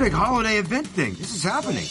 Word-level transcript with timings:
Big 0.00 0.12
holiday 0.12 0.56
event 0.56 0.86
thing. 0.86 1.12
This 1.14 1.34
is 1.34 1.42
happening. 1.44 1.84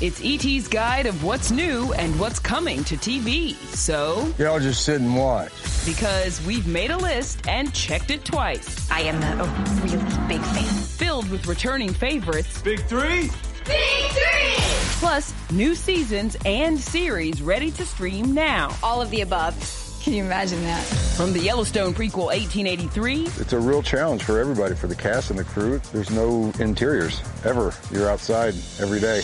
it's 0.00 0.20
ET's 0.24 0.68
guide 0.68 1.04
of 1.06 1.22
what's 1.22 1.50
new 1.50 1.92
and 1.92 2.18
what's 2.18 2.38
coming 2.38 2.82
to 2.84 2.96
TV. 2.96 3.54
So, 3.76 4.32
Y'all 4.38 4.58
just 4.58 4.84
sit 4.86 5.00
and 5.02 5.14
watch. 5.14 5.52
because 5.84 6.44
we've 6.46 6.66
made 6.66 6.90
a 6.90 6.96
list 6.96 7.46
and 7.48 7.72
checked 7.74 8.10
it 8.10 8.24
twice, 8.24 8.90
I 8.90 9.02
am 9.02 9.22
a 9.38 9.44
really 9.82 9.98
big 10.28 10.40
fan. 10.40 10.64
filled 10.64 11.28
with 11.30 11.46
returning 11.46 11.92
favorites, 11.92 12.62
Big 12.62 12.80
three? 12.86 13.28
Big 13.66 14.10
three! 14.10 14.54
plus 14.98 15.34
new 15.50 15.74
seasons 15.74 16.36
and 16.46 16.78
series 16.80 17.42
ready 17.42 17.70
to 17.72 17.84
stream 17.84 18.32
now. 18.32 18.74
All 18.82 19.02
of 19.02 19.10
the 19.10 19.20
above. 19.20 19.54
Can 20.02 20.14
you 20.14 20.24
imagine 20.24 20.60
that? 20.62 20.82
From 21.16 21.32
the 21.32 21.38
Yellowstone 21.38 21.94
prequel 21.94 22.26
1883 22.26 23.26
It's 23.40 23.52
a 23.52 23.58
real 23.58 23.84
challenge 23.84 24.24
for 24.24 24.40
everybody, 24.40 24.74
for 24.74 24.88
the 24.88 24.96
cast 24.96 25.30
and 25.30 25.38
the 25.38 25.44
crew. 25.44 25.80
There's 25.92 26.10
no 26.10 26.52
interiors 26.58 27.22
ever. 27.44 27.72
You're 27.92 28.10
outside 28.10 28.54
every 28.80 28.98
day. 28.98 29.20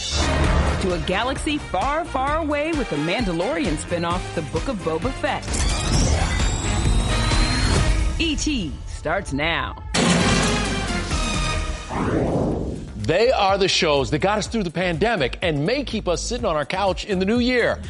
to 0.83 0.94
a 0.94 0.99
galaxy 1.05 1.59
far, 1.59 2.05
far 2.05 2.37
away 2.39 2.71
with 2.72 2.89
the 2.91 2.97
Mandalorian 2.97 3.75
spinoff, 3.75 4.22
The 4.37 4.43
Book 4.43 4.69
of 4.69 4.77
Boba 4.78 5.12
Fett. 5.15 5.44
E.T. 8.21 8.72
starts 8.87 9.33
now. 9.33 9.83
They 12.97 13.33
are 13.33 13.59
the 13.59 13.69
shows 13.69 14.10
that 14.10 14.21
got 14.21 14.39
us 14.39 14.47
through 14.47 14.62
the 14.62 14.71
pandemic 14.71 15.39
and 15.43 15.66
may 15.66 15.83
keep 15.83 16.06
us 16.06 16.22
sitting 16.22 16.45
on 16.47 16.55
our 16.55 16.66
couch 16.66 17.05
in 17.05 17.19
the 17.19 17.25
new 17.25 17.41
year. 17.41 17.81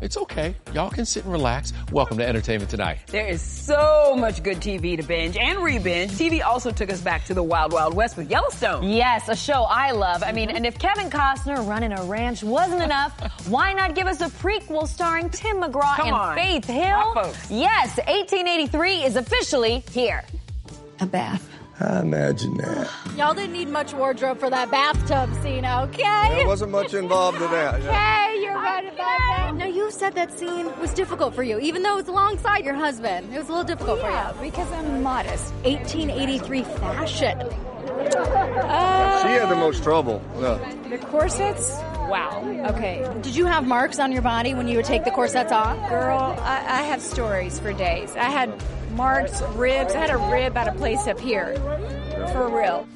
It's 0.00 0.16
okay. 0.16 0.54
Y'all 0.72 0.88
can 0.88 1.04
sit 1.04 1.24
and 1.24 1.32
relax. 1.32 1.74
Welcome 1.92 2.16
to 2.18 2.26
Entertainment 2.26 2.70
Tonight. 2.70 3.00
There 3.08 3.26
is 3.26 3.42
so 3.42 4.16
much 4.18 4.42
good 4.42 4.56
TV 4.56 4.96
to 4.96 5.02
binge 5.02 5.36
and 5.36 5.58
re-binge. 5.58 6.12
TV 6.12 6.42
also 6.42 6.70
took 6.70 6.90
us 6.90 7.02
back 7.02 7.24
to 7.26 7.34
the 7.34 7.42
Wild 7.42 7.72
Wild 7.74 7.92
West 7.92 8.16
with 8.16 8.30
Yellowstone. 8.30 8.82
Yes, 8.88 9.28
a 9.28 9.36
show 9.36 9.64
I 9.64 9.90
love. 9.90 10.22
I 10.22 10.32
mean, 10.32 10.48
and 10.48 10.64
if 10.64 10.78
Kevin 10.78 11.10
Costner 11.10 11.66
running 11.68 11.92
a 11.92 12.02
ranch 12.04 12.42
wasn't 12.42 12.82
enough, 12.82 13.12
why 13.48 13.74
not 13.74 13.94
give 13.94 14.06
us 14.06 14.22
a 14.22 14.28
prequel 14.28 14.88
starring 14.88 15.28
Tim 15.28 15.58
McGraw 15.58 15.96
Come 15.96 16.06
and 16.06 16.14
on. 16.16 16.36
Faith 16.36 16.64
Hill? 16.64 16.84
Hot 16.84 17.26
folks. 17.26 17.50
Yes, 17.50 17.98
1883 17.98 19.04
is 19.04 19.16
officially 19.16 19.84
here. 19.90 20.24
A 21.00 21.06
bath. 21.06 21.46
I 21.82 22.00
imagine 22.00 22.58
that. 22.58 22.90
Y'all 23.16 23.32
didn't 23.32 23.52
need 23.54 23.68
much 23.68 23.94
wardrobe 23.94 24.38
for 24.38 24.50
that 24.50 24.70
bathtub 24.70 25.32
scene, 25.42 25.64
okay? 25.64 26.28
There 26.36 26.46
wasn't 26.46 26.72
much 26.72 26.92
involved 26.92 27.40
in 27.40 27.50
that. 27.50 27.76
Okay, 27.80 28.42
you're 28.42 28.54
right 28.54 28.84
about 28.84 28.96
that. 28.96 29.52
Now 29.56 29.66
you 29.66 29.90
said 29.90 30.14
that 30.14 30.38
scene 30.38 30.66
was 30.78 30.92
difficult 30.92 31.34
for 31.34 31.42
you, 31.42 31.58
even 31.58 31.82
though 31.82 31.96
it's 31.98 32.08
alongside 32.08 32.64
your 32.66 32.74
husband. 32.74 33.32
It 33.34 33.38
was 33.38 33.48
a 33.48 33.52
little 33.52 33.64
difficult 33.64 34.00
Yeah, 34.00 34.32
for 34.32 34.44
you. 34.44 34.50
because 34.50 34.70
I'm 34.72 35.02
modest. 35.02 35.54
1883 35.64 36.64
fashion. 36.64 37.38
She 38.00 39.28
had 39.36 39.48
the 39.48 39.56
most 39.56 39.82
trouble. 39.82 40.22
Yeah. 40.38 40.58
The 40.88 40.98
corsets? 40.98 41.78
Wow. 42.10 42.42
Okay. 42.74 43.08
Did 43.22 43.36
you 43.36 43.46
have 43.46 43.66
marks 43.66 44.00
on 44.00 44.10
your 44.10 44.22
body 44.22 44.52
when 44.52 44.66
you 44.66 44.76
would 44.76 44.84
take 44.84 45.04
the 45.04 45.12
corsets 45.12 45.52
off? 45.52 45.76
Girl, 45.88 46.18
I, 46.40 46.56
I 46.56 46.82
have 46.82 47.00
stories 47.00 47.60
for 47.60 47.72
days. 47.72 48.16
I 48.16 48.24
had 48.24 48.52
marks, 48.92 49.40
ribs. 49.54 49.94
I 49.94 49.98
had 49.98 50.10
a 50.10 50.18
rib 50.18 50.56
at 50.56 50.66
a 50.66 50.72
place 50.72 51.06
up 51.06 51.20
here. 51.20 51.54
For 52.32 52.48
real. 52.48 52.86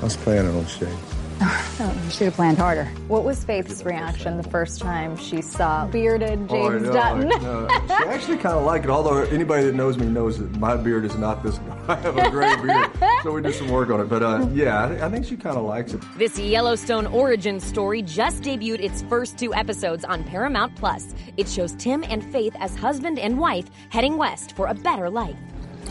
I 0.00 0.04
was 0.04 0.16
playing 0.16 0.42
planning 0.44 0.56
on 0.56 0.66
Shay. 0.66 1.19
You 1.40 1.46
should 2.10 2.26
have 2.26 2.34
planned 2.34 2.58
harder. 2.58 2.84
What 3.08 3.24
was 3.24 3.42
Faith's 3.42 3.82
reaction 3.82 4.36
the 4.36 4.42
first 4.42 4.78
time 4.78 5.16
she 5.16 5.40
saw 5.40 5.86
bearded 5.86 6.50
James 6.50 6.82
Dutton? 6.82 7.30
She 7.30 7.94
actually 7.94 8.36
kind 8.36 8.58
of 8.58 8.64
like 8.64 8.84
it, 8.84 8.90
although 8.90 9.22
anybody 9.22 9.64
that 9.64 9.74
knows 9.74 9.96
me 9.96 10.06
knows 10.06 10.38
that 10.38 10.50
my 10.58 10.76
beard 10.76 11.06
is 11.06 11.16
not 11.16 11.42
this. 11.42 11.58
I 11.88 11.94
have 11.96 12.18
a 12.18 12.30
gray 12.30 12.54
beard, 12.56 12.90
so 13.22 13.32
we 13.32 13.40
do 13.40 13.52
some 13.52 13.68
work 13.70 13.88
on 13.88 14.00
it. 14.00 14.10
But 14.10 14.22
uh, 14.22 14.46
yeah, 14.52 14.84
I, 14.84 15.06
I 15.06 15.10
think 15.10 15.24
she 15.24 15.36
kind 15.36 15.56
of 15.56 15.64
likes 15.64 15.94
it. 15.94 16.02
This 16.18 16.38
Yellowstone 16.38 17.06
origin 17.06 17.58
story 17.58 18.02
just 18.02 18.42
debuted 18.42 18.80
its 18.80 19.00
first 19.02 19.38
two 19.38 19.54
episodes 19.54 20.04
on 20.04 20.22
Paramount 20.24 20.76
Plus. 20.76 21.14
It 21.38 21.48
shows 21.48 21.74
Tim 21.76 22.04
and 22.04 22.22
Faith 22.30 22.54
as 22.60 22.76
husband 22.76 23.18
and 23.18 23.38
wife 23.38 23.70
heading 23.88 24.18
west 24.18 24.54
for 24.56 24.66
a 24.66 24.74
better 24.74 25.08
life. 25.08 25.36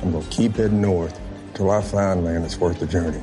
I'm 0.03 0.11
gonna 0.11 0.23
keep 0.29 0.57
heading 0.57 0.81
north 0.81 1.19
till 1.55 1.71
I 1.71 1.81
find 1.81 2.23
land 2.23 2.43
that's 2.43 2.57
worth 2.57 2.79
the 2.79 2.85
journey. 2.85 3.21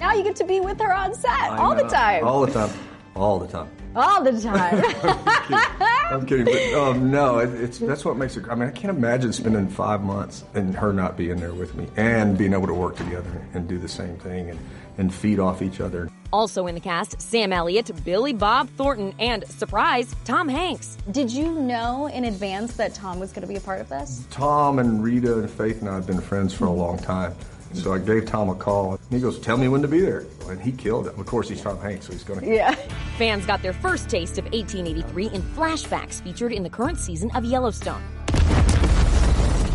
Now 0.00 0.12
you 0.12 0.22
get 0.22 0.36
to 0.36 0.44
be 0.44 0.60
with 0.60 0.80
her 0.80 0.92
on 0.92 1.14
set 1.14 1.50
all 1.52 1.74
the 1.74 1.88
time. 1.88 2.24
All 2.24 2.44
the 2.46 2.52
time. 2.52 2.70
All 3.16 3.38
the 3.38 3.48
time. 3.48 3.68
All 3.96 4.22
the 4.22 4.40
time. 4.40 4.82
I'm 6.10 6.24
kidding, 6.24 6.44
but 6.44 6.74
um, 6.74 7.10
no, 7.10 7.38
it, 7.38 7.52
it's 7.54 7.78
that's 7.78 8.04
what 8.04 8.16
makes 8.16 8.36
it. 8.36 8.44
I 8.48 8.54
mean, 8.54 8.68
I 8.68 8.72
can't 8.72 8.96
imagine 8.96 9.32
spending 9.32 9.68
five 9.68 10.02
months 10.02 10.44
and 10.54 10.74
her 10.74 10.92
not 10.92 11.16
being 11.16 11.36
there 11.36 11.52
with 11.52 11.74
me, 11.74 11.88
and 11.96 12.38
being 12.38 12.52
able 12.52 12.66
to 12.66 12.74
work 12.74 12.96
together 12.96 13.46
and 13.54 13.68
do 13.68 13.78
the 13.78 13.88
same 13.88 14.16
thing, 14.18 14.50
and 14.50 14.58
and 14.98 15.14
feed 15.14 15.38
off 15.38 15.62
each 15.62 15.80
other. 15.80 16.10
Also 16.32 16.66
in 16.66 16.74
the 16.74 16.80
cast, 16.80 17.20
Sam 17.22 17.52
Elliott, 17.52 17.90
Billy 18.04 18.32
Bob 18.32 18.68
Thornton, 18.70 19.14
and 19.18 19.46
surprise, 19.48 20.14
Tom 20.24 20.48
Hanks. 20.48 20.98
Did 21.10 21.30
you 21.30 21.52
know 21.52 22.06
in 22.08 22.24
advance 22.24 22.76
that 22.76 22.94
Tom 22.94 23.18
was 23.18 23.32
going 23.32 23.42
to 23.42 23.48
be 23.48 23.56
a 23.56 23.60
part 23.60 23.80
of 23.80 23.88
this? 23.88 24.26
Tom 24.30 24.78
and 24.78 25.02
Rita 25.02 25.38
and 25.38 25.50
Faith 25.50 25.80
and 25.80 25.88
I 25.88 25.94
have 25.94 26.06
been 26.06 26.20
friends 26.20 26.52
for 26.52 26.66
a 26.66 26.72
long 26.72 26.98
time. 26.98 27.34
So 27.74 27.92
I 27.92 27.98
gave 27.98 28.26
Tom 28.26 28.48
a 28.48 28.54
call. 28.54 28.92
And 28.92 29.00
he 29.10 29.20
goes, 29.20 29.38
Tell 29.38 29.56
me 29.56 29.68
when 29.68 29.82
to 29.82 29.88
be 29.88 30.00
there. 30.00 30.26
And 30.48 30.60
he 30.60 30.72
killed 30.72 31.06
it. 31.06 31.18
Of 31.18 31.26
course, 31.26 31.48
he's 31.48 31.60
Tom 31.60 31.78
Hanks, 31.80 32.06
so 32.06 32.12
he's 32.12 32.24
going 32.24 32.40
to. 32.40 32.46
Yeah. 32.46 32.74
Fans 33.18 33.46
got 33.46 33.62
their 33.62 33.72
first 33.72 34.08
taste 34.08 34.38
of 34.38 34.44
1883 34.46 35.26
in 35.26 35.42
flashbacks 35.42 36.22
featured 36.22 36.52
in 36.52 36.62
the 36.62 36.70
current 36.70 36.98
season 36.98 37.30
of 37.34 37.44
Yellowstone. 37.44 38.02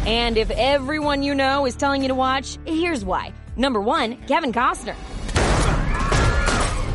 And 0.06 0.38
if 0.38 0.52
everyone 0.52 1.24
you 1.24 1.34
know 1.34 1.66
is 1.66 1.76
telling 1.76 2.02
you 2.02 2.10
to 2.10 2.16
watch, 2.16 2.58
here's 2.66 3.06
why. 3.06 3.32
Number 3.56 3.80
one, 3.80 4.18
Kevin 4.28 4.52
Costner. 4.52 4.96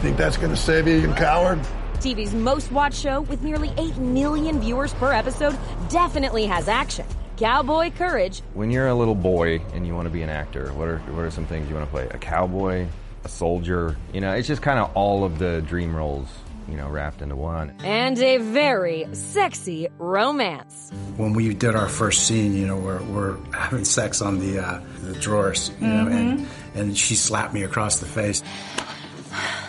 Think 0.03 0.17
that's 0.17 0.37
going 0.37 0.51
to 0.51 0.57
save 0.57 0.87
you, 0.87 0.95
you 0.95 1.13
coward? 1.15 1.59
TV's 1.99 2.33
most 2.33 2.71
watched 2.71 3.01
show 3.01 3.23
with 3.23 3.43
nearly 3.43 3.73
8 3.77 3.97
million 3.97 4.61
viewers 4.61 4.95
per 4.95 5.13
episode 5.13 5.59
definitely 5.89 6.47
has 6.47 6.69
action. 6.69 7.07
Cowboy 7.39 7.93
courage. 7.93 8.43
When 8.55 8.73
you're 8.73 8.89
a 8.89 8.95
little 8.95 9.15
boy 9.15 9.61
and 9.73 9.87
you 9.87 9.95
want 9.95 10.07
to 10.07 10.11
be 10.11 10.23
an 10.23 10.29
actor, 10.29 10.73
what 10.73 10.89
are 10.89 10.99
what 10.99 11.25
are 11.25 11.31
some 11.31 11.47
things 11.47 11.69
you 11.69 11.77
want 11.77 11.87
to 11.87 11.91
play? 11.93 12.09
A 12.11 12.19
cowboy, 12.19 12.89
a 13.23 13.29
soldier. 13.29 13.97
You 14.13 14.21
know, 14.21 14.33
it's 14.33 14.49
just 14.49 14.61
kind 14.61 14.81
of 14.81 14.91
all 14.97 15.23
of 15.23 15.39
the 15.39 15.63
dream 15.63 15.95
roles, 15.95 16.27
you 16.69 16.77
know, 16.77 16.89
wrapped 16.89 17.23
into 17.23 17.37
one. 17.37 17.77
And 17.85 18.19
a 18.19 18.39
very 18.39 19.07
sexy 19.13 19.87
romance. 19.99 20.91
When 21.17 21.33
we 21.33 21.55
did 21.55 21.77
our 21.77 21.89
first 21.89 22.27
scene, 22.27 22.57
you 22.57 22.67
know, 22.67 22.77
we're, 22.77 23.03
we're 23.05 23.37
having 23.53 23.85
sex 23.85 24.21
on 24.21 24.41
the 24.41 24.59
uh, 24.59 24.81
the 25.03 25.15
drawers, 25.15 25.71
you 25.81 25.87
know, 25.87 26.09
and 26.09 26.49
and 26.75 26.99
she 26.99 27.15
slapped 27.15 27.55
me 27.55 27.63
across 27.63 28.01
the 28.01 28.07
face. 28.07 28.43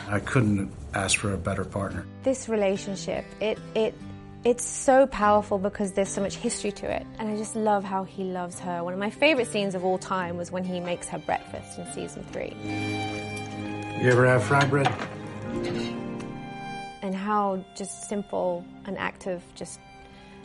I 0.07 0.19
couldn't 0.19 0.72
ask 0.95 1.19
for 1.19 1.33
a 1.33 1.38
better 1.38 1.65
partner. 1.65 2.07
This 2.24 2.50
relationship, 2.50 3.25
it 3.39 3.60
it 3.75 3.94
it's 4.44 4.63
so 4.63 5.06
powerful 5.07 5.57
because 5.57 5.91
there's 5.94 6.09
so 6.09 6.21
much 6.21 6.36
history 6.36 6.71
to 6.71 6.89
it. 6.89 7.06
And 7.18 7.30
I 7.30 7.36
just 7.36 7.56
love 7.56 7.83
how 7.83 8.03
he 8.06 8.24
loves 8.24 8.59
her. 8.59 8.83
One 8.83 8.94
of 8.94 9.00
my 9.00 9.09
favorite 9.09 9.47
scenes 9.47 9.75
of 9.75 9.83
all 9.83 9.97
time 9.97 10.38
was 10.38 10.51
when 10.51 10.63
he 10.63 10.80
makes 10.80 11.09
her 11.09 11.19
breakfast 11.19 11.77
in 11.77 11.91
season 11.91 12.24
three. 12.31 12.56
You 14.01 14.09
ever 14.09 14.25
have 14.25 14.44
fried 14.44 14.69
bread? 14.69 14.88
And 17.01 17.13
how 17.13 17.63
just 17.75 18.07
simple 18.07 18.65
an 18.86 18.95
act 18.97 19.27
of 19.27 19.44
just 19.56 19.80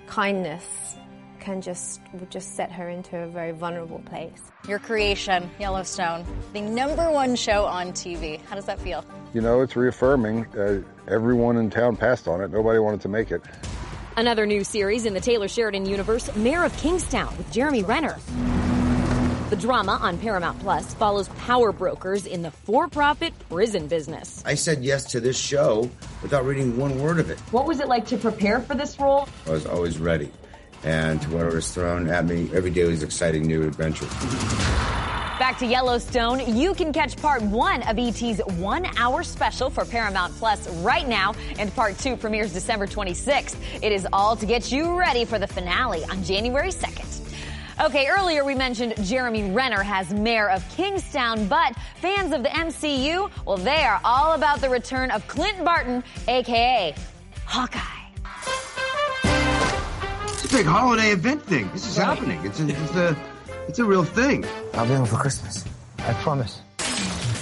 kindness 0.06 0.96
can 1.38 1.61
just 1.61 2.00
would 2.14 2.31
just 2.31 2.56
set 2.56 2.73
her 2.73 2.88
into 2.88 3.19
a 3.19 3.29
very 3.29 3.52
vulnerable 3.52 4.00
place. 4.06 4.41
Your 4.67 4.79
creation, 4.79 5.50
Yellowstone, 5.61 6.25
the 6.52 6.61
number 6.62 7.11
one 7.11 7.37
show 7.37 7.67
on 7.67 7.93
TV. 7.93 8.41
How 8.46 8.56
does 8.56 8.64
that 8.64 8.81
feel? 8.81 9.05
You 9.35 9.43
know, 9.43 9.61
it's 9.61 9.76
reaffirming. 9.76 10.46
Uh, 10.56 10.81
everyone 11.06 11.58
in 11.58 11.69
town 11.69 11.96
passed 11.96 12.26
on 12.26 12.41
it. 12.41 12.50
Nobody 12.50 12.79
wanted 12.79 13.02
to 13.02 13.08
make 13.08 13.31
it. 13.31 13.43
Another 14.17 14.47
new 14.47 14.63
series 14.63 15.07
in 15.07 15.15
the 15.15 15.21
Taylor 15.21 15.49
Sheridan 15.49 15.87
universe, 15.87 16.35
Mayor 16.37 16.63
of 16.63 16.77
Kingstown 16.77 17.37
with 17.37 17.51
Jeremy 17.51 17.83
Renner. 17.83 18.17
The 19.51 19.57
drama 19.57 19.99
on 20.01 20.19
Paramount 20.19 20.61
Plus 20.61 20.95
follows 20.95 21.29
power 21.31 21.73
brokers 21.73 22.25
in 22.25 22.43
the 22.43 22.53
for 22.53 22.87
profit 22.87 23.35
prison 23.49 23.89
business. 23.89 24.41
I 24.47 24.55
said 24.55 24.85
yes 24.85 25.05
to 25.13 25.21
this 25.21 25.37
show 25.37 25.91
without 26.23 26.45
reading 26.45 26.77
one 26.77 27.01
word 27.01 27.19
of 27.19 27.29
it. 27.29 27.41
What 27.51 27.67
was 27.67 27.81
it 27.81 27.89
like 27.89 28.07
to 28.07 28.17
prepare 28.17 28.61
for 28.61 28.77
this 28.77 29.01
role? 29.01 29.29
I 29.49 29.51
was 29.51 29.67
always 29.67 29.99
ready. 29.99 30.31
And 30.85 31.23
whatever 31.25 31.57
was 31.57 31.75
thrown 31.75 32.09
at 32.09 32.25
me, 32.25 32.51
every 32.55 32.71
day 32.71 32.85
was 32.85 33.03
exciting 33.03 33.49
new 33.49 33.67
adventure. 33.67 34.07
Back 35.44 35.58
to 35.58 35.67
Yellowstone, 35.67 36.56
you 36.56 36.73
can 36.73 36.91
catch 36.91 37.19
part 37.19 37.43
one 37.43 37.82
of 37.82 37.99
ET's 37.99 38.41
one 38.56 38.87
hour 38.96 39.23
special 39.23 39.69
for 39.69 39.85
Paramount 39.85 40.35
Plus 40.37 40.67
right 40.76 41.06
now, 41.06 41.35
and 41.58 41.70
part 41.75 41.99
two 41.99 42.17
premieres 42.17 42.50
December 42.50 42.87
26th. 42.87 43.55
It 43.82 43.93
is 43.93 44.08
all 44.11 44.37
to 44.37 44.46
get 44.46 44.73
you 44.73 44.99
ready 44.99 45.26
for 45.26 45.38
the 45.38 45.46
finale 45.46 46.02
on 46.05 46.25
January 46.25 46.70
2nd. 46.70 47.85
Okay, 47.85 48.08
earlier 48.08 48.43
we 48.43 48.55
mentioned 48.55 48.94
Jeremy 49.05 49.50
Renner 49.50 49.82
has 49.82 50.14
mayor 50.14 50.49
of 50.49 50.67
Kingstown, 50.70 51.46
but 51.46 51.76
fans 51.96 52.32
of 52.32 52.43
the 52.43 52.49
MCU, 52.49 53.31
well, 53.44 53.58
they 53.58 53.85
are 53.85 54.00
all 54.02 54.32
about 54.32 54.62
the 54.62 54.70
return 54.70 55.11
of 55.11 55.29
Clint 55.29 55.62
Barton, 55.62 56.02
aka 56.26 56.94
Hawkeye. 57.44 57.81
It's 60.32 60.46
a 60.46 60.56
big 60.56 60.64
holiday 60.64 61.11
event 61.11 61.43
thing. 61.43 61.70
This 61.75 61.87
is 61.87 61.99
happening. 61.99 62.43
It's 62.46 62.61
a, 62.61 62.67
it's 62.67 62.96
a, 62.96 63.34
it's 63.69 63.79
a 63.79 63.85
real 63.85 64.05
thing. 64.05 64.45
I'll 64.75 64.87
be 64.87 64.95
home 64.95 65.07
for 65.07 65.17
Christmas. 65.17 65.65
I 65.99 66.13
promise. 66.15 66.61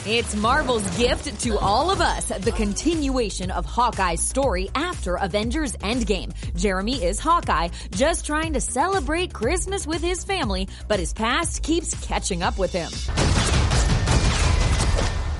It's 0.05 0.35
Marvel's 0.35 0.97
gift 0.97 1.41
to 1.43 1.59
all 1.59 1.93
of 1.93 2.01
us, 2.01 2.27
the 2.27 2.51
continuation 2.51 3.53
of 3.53 3.65
Hawkeye's 3.65 4.21
story 4.21 4.69
after 4.75 5.15
Avengers 5.15 5.77
Endgame. 5.77 6.33
Jeremy 6.57 7.05
is 7.05 7.21
Hawkeye, 7.21 7.69
just 7.93 8.27
trying 8.27 8.55
to 8.55 8.61
celebrate 8.61 9.33
Christmas 9.33 9.87
with 9.87 10.03
his 10.03 10.25
family, 10.25 10.69
but 10.89 10.99
his 10.99 11.13
past 11.13 11.63
keeps 11.63 11.95
catching 12.05 12.43
up 12.43 12.59
with 12.59 12.73
him. 12.73 12.91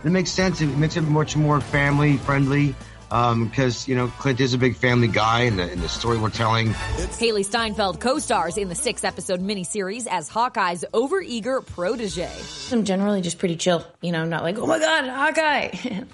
It 0.05 0.11
makes 0.11 0.31
sense. 0.31 0.61
It 0.61 0.67
makes 0.67 0.97
it 0.97 1.03
much 1.03 1.37
more 1.37 1.61
family 1.61 2.17
friendly 2.19 2.77
because 3.45 3.87
you 3.87 3.95
know 3.95 4.09
Clint 4.19 4.41
is 4.41 4.55
a 4.55 4.59
big 4.59 4.75
family 4.77 5.09
guy, 5.09 5.43
and 5.43 5.59
the, 5.59 5.65
and 5.71 5.83
the 5.83 5.89
story 5.89 6.17
we're 6.19 6.31
telling. 6.31 6.69
Hailee 6.71 7.45
Steinfeld 7.45 8.01
co-stars 8.01 8.57
in 8.57 8.69
the 8.69 8.75
six-episode 8.75 9.41
miniseries 9.41 10.07
as 10.11 10.29
Hawkeye's 10.29 10.85
overeager 10.95 11.65
protege. 11.67 12.31
I'm 12.71 12.85
generally 12.85 13.21
just 13.21 13.39
pretty 13.39 13.57
chill. 13.57 13.85
You 14.01 14.13
know, 14.13 14.25
not 14.25 14.43
like, 14.43 14.59
oh 14.59 14.67
my 14.67 14.79
god, 14.79 15.09
Hawkeye. 15.09 15.69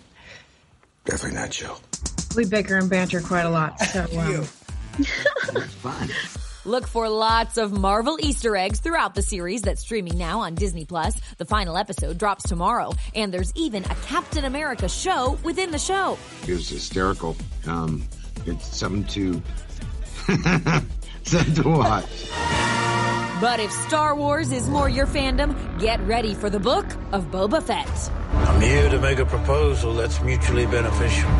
Definitely 1.04 1.38
not 1.38 1.50
chill. 1.50 1.78
We 2.36 2.44
bicker 2.44 2.76
and 2.76 2.90
banter 2.90 3.20
quite 3.20 3.46
a 3.46 3.50
lot. 3.50 3.80
So, 3.80 4.02
um, 4.18 4.46
It's 4.98 5.74
fun. 5.74 6.08
Look 6.68 6.86
for 6.86 7.08
lots 7.08 7.56
of 7.56 7.72
Marvel 7.72 8.18
Easter 8.20 8.54
eggs 8.54 8.80
throughout 8.80 9.14
the 9.14 9.22
series 9.22 9.62
that's 9.62 9.80
streaming 9.80 10.18
now 10.18 10.40
on 10.40 10.54
Disney 10.54 10.84
Plus. 10.84 11.18
The 11.38 11.46
final 11.46 11.78
episode 11.78 12.18
drops 12.18 12.46
tomorrow, 12.46 12.92
and 13.14 13.32
there's 13.32 13.54
even 13.56 13.86
a 13.86 13.94
Captain 14.06 14.44
America 14.44 14.86
show 14.86 15.38
within 15.42 15.70
the 15.70 15.78
show. 15.78 16.18
It 16.46 16.52
was 16.52 16.68
hysterical. 16.68 17.38
Um, 17.66 18.06
it's 18.44 18.76
something 18.76 19.04
to 19.04 19.42
something 21.22 21.54
to 21.54 21.68
watch. 21.70 22.28
But 23.40 23.60
if 23.60 23.72
Star 23.72 24.14
Wars 24.14 24.52
is 24.52 24.68
more 24.68 24.90
your 24.90 25.06
fandom, 25.06 25.80
get 25.80 26.00
ready 26.00 26.34
for 26.34 26.50
the 26.50 26.60
book 26.60 26.84
of 27.12 27.30
Boba 27.30 27.62
Fett. 27.62 28.10
I'm 28.46 28.60
here 28.60 28.90
to 28.90 29.00
make 29.00 29.20
a 29.20 29.24
proposal 29.24 29.94
that's 29.94 30.20
mutually 30.20 30.66
beneficial. 30.66 31.30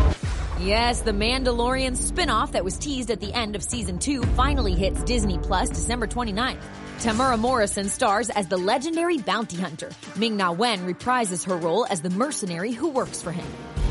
Yes, 0.61 1.03
the 1.03 1.13
Mandalorian 1.13 1.97
spin-off 1.97 2.51
that 2.51 2.65
was 2.65 2.77
teased 2.79 3.13
at 3.13 3.21
the 3.21 3.33
end 3.33 3.55
of 3.55 3.63
season 3.63 4.01
2 4.01 4.25
finally 4.35 4.75
hits 4.75 5.05
Disney 5.05 5.39
Plus 5.39 5.69
December 5.69 6.09
29th. 6.09 6.59
Temuera 6.99 7.39
Morrison 7.39 7.89
stars 7.89 8.29
as 8.29 8.49
the 8.49 8.57
legendary 8.57 9.19
bounty 9.19 9.57
hunter. 9.57 9.89
Ming-Na 10.17 10.51
Wen 10.51 10.81
reprises 10.81 11.47
her 11.47 11.57
role 11.57 11.87
as 11.91 12.01
the 12.01 12.11
mercenary 12.11 12.73
who 12.73 12.89
works 12.89 13.23
for 13.23 13.31
him. 13.31 13.47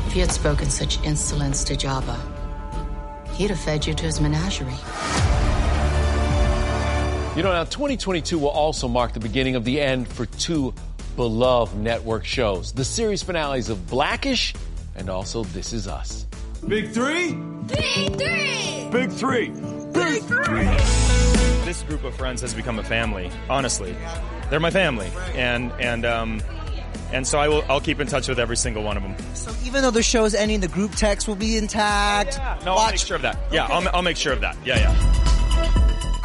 If 0.08 0.14
you 0.14 0.20
had 0.20 0.30
spoken 0.30 0.68
such 0.68 1.02
insolence 1.04 1.64
to 1.64 1.74
Jabba, 1.74 2.18
he'd 3.30 3.48
have 3.48 3.60
fed 3.60 3.86
you 3.86 3.94
to 3.94 4.04
his 4.04 4.20
menagerie. 4.20 4.68
You 7.34 7.44
know, 7.44 7.52
now 7.52 7.64
2022 7.64 8.38
will 8.38 8.48
also 8.48 8.88
mark 8.88 9.14
the 9.14 9.20
beginning 9.20 9.56
of 9.56 9.64
the 9.64 9.80
end 9.80 10.06
for 10.06 10.26
two 10.26 10.74
beloved 11.16 11.78
network 11.78 12.26
shows 12.26 12.74
the 12.74 12.84
series 12.84 13.22
finales 13.22 13.70
of 13.70 13.86
Blackish 13.86 14.54
and 14.94 15.08
also 15.08 15.44
This 15.44 15.72
Is 15.72 15.88
Us. 15.88 16.27
Big 16.66 16.90
three? 16.90 17.32
Big 17.32 17.80
three! 18.16 18.88
Big 18.90 19.10
three. 19.12 19.48
Big 19.92 20.22
three! 20.22 20.64
This 21.64 21.82
group 21.82 22.04
of 22.04 22.14
friends 22.14 22.40
has 22.40 22.54
become 22.54 22.78
a 22.78 22.82
family. 22.82 23.30
Honestly, 23.48 23.94
they're 24.50 24.60
my 24.60 24.70
family, 24.70 25.10
and 25.34 25.70
and 25.78 26.04
um, 26.04 26.42
and 27.12 27.26
so 27.26 27.38
I 27.38 27.48
will. 27.48 27.62
I'll 27.68 27.80
keep 27.80 28.00
in 28.00 28.06
touch 28.06 28.28
with 28.28 28.38
every 28.38 28.56
single 28.56 28.82
one 28.82 28.96
of 28.96 29.02
them. 29.02 29.14
So 29.34 29.52
even 29.64 29.82
though 29.82 29.90
the 29.90 30.02
show's 30.02 30.34
ending, 30.34 30.60
the 30.60 30.68
group 30.68 30.92
text 30.92 31.28
will 31.28 31.36
be 31.36 31.56
intact. 31.56 32.36
Yeah, 32.36 32.58
No, 32.64 32.74
I'll 32.74 32.90
make 32.90 32.98
sure 32.98 33.16
of 33.16 33.22
that. 33.22 33.38
Yeah, 33.52 33.66
I'll, 33.66 33.88
I'll 33.94 34.02
make 34.02 34.16
sure 34.16 34.32
of 34.32 34.40
that. 34.40 34.56
Yeah, 34.64 34.78
yeah. 34.78 35.27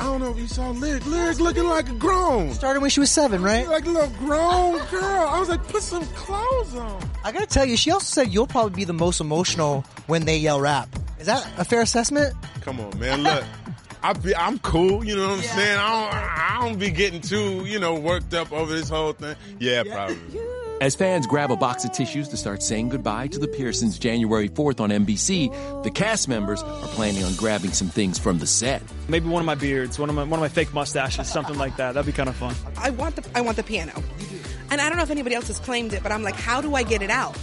I 0.03 0.07
don't 0.07 0.19
know 0.19 0.31
if 0.31 0.37
you 0.37 0.47
saw 0.47 0.69
Lyric. 0.71 1.05
Lyric 1.05 1.39
looking 1.39 1.63
like 1.63 1.87
a 1.87 1.93
grown. 1.93 2.51
Started 2.51 2.81
when 2.81 2.89
she 2.89 2.99
was 2.99 3.09
seven, 3.09 3.41
right? 3.41 3.65
Like 3.69 3.85
a 3.85 3.89
little 3.89 4.09
grown 4.17 4.77
girl. 4.87 5.27
I 5.29 5.39
was 5.39 5.47
like, 5.47 5.65
put 5.69 5.81
some 5.81 6.05
clothes 6.07 6.75
on. 6.75 7.09
I 7.23 7.31
gotta 7.31 7.45
tell 7.45 7.63
you, 7.63 7.77
she 7.77 7.89
also 7.89 8.03
said 8.03 8.33
you'll 8.33 8.45
probably 8.45 8.75
be 8.75 8.83
the 8.83 8.91
most 8.91 9.21
emotional 9.21 9.85
when 10.07 10.25
they 10.25 10.35
yell 10.35 10.59
wrap. 10.59 10.89
Is 11.21 11.27
that 11.27 11.49
a 11.57 11.63
fair 11.63 11.79
assessment? 11.81 12.35
Come 12.59 12.81
on, 12.81 12.99
man. 12.99 13.23
Look, 13.23 13.45
I 14.03 14.11
be, 14.11 14.35
I'm 14.35 14.59
cool. 14.59 15.05
You 15.05 15.15
know 15.15 15.29
what 15.29 15.37
I'm 15.37 15.41
saying? 15.41 15.79
I 15.79 15.89
don't, 15.89 16.13
I 16.13 16.57
don't 16.67 16.77
be 16.77 16.91
getting 16.91 17.21
too, 17.21 17.63
you 17.65 17.79
know, 17.79 17.95
worked 17.95 18.33
up 18.33 18.51
over 18.51 18.75
this 18.75 18.89
whole 18.89 19.13
thing. 19.13 19.37
Yeah, 19.57 19.83
probably. 19.83 20.17
As 20.81 20.95
fans 20.95 21.27
grab 21.27 21.51
a 21.51 21.55
box 21.55 21.85
of 21.85 21.93
tissues 21.93 22.27
to 22.29 22.37
start 22.37 22.61
saying 22.61 22.89
goodbye 22.89 23.27
to 23.27 23.39
the 23.39 23.47
Pearsons 23.47 23.97
January 23.97 24.49
4th 24.49 24.81
on 24.81 24.89
NBC, 24.89 25.83
the 25.83 25.91
cast 25.91 26.27
members 26.27 26.61
are 26.61 26.87
planning 26.87 27.23
on 27.23 27.33
grabbing 27.35 27.71
some 27.71 27.87
things 27.87 28.19
from 28.19 28.39
the 28.39 28.47
set. 28.47 28.81
Maybe 29.07 29.29
one 29.29 29.41
of 29.41 29.45
my 29.45 29.55
beards, 29.55 29.97
one 29.97 30.09
of 30.09 30.15
my 30.15 30.23
one 30.23 30.33
of 30.33 30.41
my 30.41 30.49
fake 30.49 30.73
mustaches, 30.73 31.27
something 31.27 31.57
like 31.57 31.77
that. 31.77 31.93
That'd 31.93 32.05
be 32.05 32.11
kind 32.11 32.27
of 32.27 32.35
fun. 32.35 32.55
I 32.77 32.89
want 32.89 33.15
the 33.15 33.25
I 33.37 33.41
want 33.41 33.55
the 33.55 33.63
piano, 33.63 33.93
and 34.71 34.81
I 34.81 34.89
don't 34.89 34.97
know 34.97 35.03
if 35.03 35.11
anybody 35.11 35.35
else 35.35 35.47
has 35.47 35.59
claimed 35.59 35.93
it, 35.93 36.03
but 36.03 36.11
I'm 36.11 36.23
like, 36.23 36.35
how 36.35 36.59
do 36.59 36.75
I 36.75 36.83
get 36.83 37.01
it 37.01 37.09
out? 37.09 37.37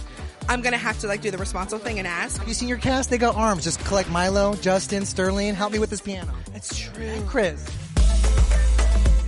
I'm 0.47 0.61
gonna 0.61 0.77
have 0.77 0.99
to 0.99 1.07
like 1.07 1.21
do 1.21 1.31
the 1.31 1.37
responsible 1.37 1.83
thing 1.83 1.97
and 1.97 2.07
ask. 2.07 2.37
Have 2.37 2.47
you 2.47 2.53
seen 2.53 2.67
your 2.67 2.77
cast? 2.77 3.09
They 3.09 3.17
got 3.17 3.35
arms. 3.35 3.63
Just 3.63 3.83
collect 3.85 4.09
Milo, 4.09 4.55
Justin, 4.55 5.05
Sterling. 5.05 5.55
Help 5.55 5.71
me 5.71 5.79
with 5.79 5.89
this 5.89 6.01
piano. 6.01 6.33
That's 6.51 6.77
true. 6.77 7.23
Chris. 7.27 7.65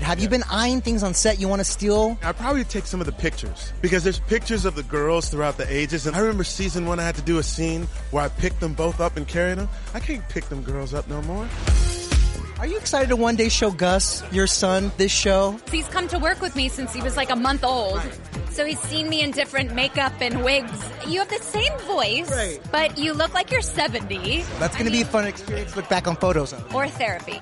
Have 0.03 0.19
you 0.19 0.27
been 0.27 0.43
eyeing 0.51 0.81
things 0.81 1.01
on 1.01 1.13
set 1.13 1.39
you 1.39 1.47
want 1.47 1.61
to 1.61 1.63
steal? 1.63 2.17
I 2.23 2.33
probably 2.33 2.65
take 2.65 2.85
some 2.85 2.99
of 2.99 3.05
the 3.05 3.13
pictures 3.13 3.71
because 3.81 4.03
there's 4.03 4.19
pictures 4.19 4.65
of 4.65 4.75
the 4.75 4.83
girls 4.83 5.29
throughout 5.29 5.55
the 5.57 5.65
ages. 5.73 6.05
And 6.07 6.15
I 6.15 6.19
remember 6.19 6.43
season 6.43 6.85
one, 6.85 6.99
I 6.99 7.03
had 7.03 7.15
to 7.15 7.21
do 7.21 7.37
a 7.37 7.43
scene 7.43 7.87
where 8.11 8.23
I 8.23 8.27
picked 8.27 8.59
them 8.59 8.73
both 8.73 8.99
up 8.99 9.15
and 9.15 9.25
carried 9.25 9.59
them. 9.59 9.69
I 9.93 10.01
can't 10.01 10.27
pick 10.27 10.45
them 10.49 10.61
girls 10.61 10.93
up 10.93 11.07
no 11.07 11.21
more. 11.21 11.47
Are 12.59 12.67
you 12.67 12.77
excited 12.77 13.09
to 13.09 13.15
one 13.15 13.37
day 13.37 13.47
show 13.49 13.71
Gus, 13.71 14.23
your 14.31 14.45
son, 14.45 14.91
this 14.97 15.11
show? 15.11 15.57
He's 15.71 15.87
come 15.87 16.07
to 16.09 16.19
work 16.19 16.41
with 16.41 16.55
me 16.55 16.67
since 16.67 16.93
he 16.93 17.01
was 17.01 17.15
like 17.15 17.29
a 17.29 17.35
month 17.35 17.63
old. 17.63 18.01
So 18.51 18.65
he's 18.65 18.79
seen 18.81 19.07
me 19.09 19.21
in 19.21 19.31
different 19.31 19.73
makeup 19.73 20.13
and 20.19 20.43
wigs. 20.43 20.71
You 21.07 21.19
have 21.19 21.29
the 21.29 21.39
same 21.41 21.77
voice, 21.79 22.29
Right. 22.29 22.59
but 22.71 22.97
you 22.97 23.13
look 23.13 23.33
like 23.33 23.51
you're 23.51 23.61
70. 23.61 24.43
That's 24.59 24.75
going 24.75 24.85
to 24.85 24.91
be 24.91 25.01
a 25.01 25.05
fun 25.05 25.25
experience 25.27 25.71
to 25.71 25.77
look 25.77 25.89
back 25.89 26.07
on 26.07 26.17
photos 26.17 26.51
of. 26.53 26.75
Or 26.75 26.87
therapy. 26.87 27.39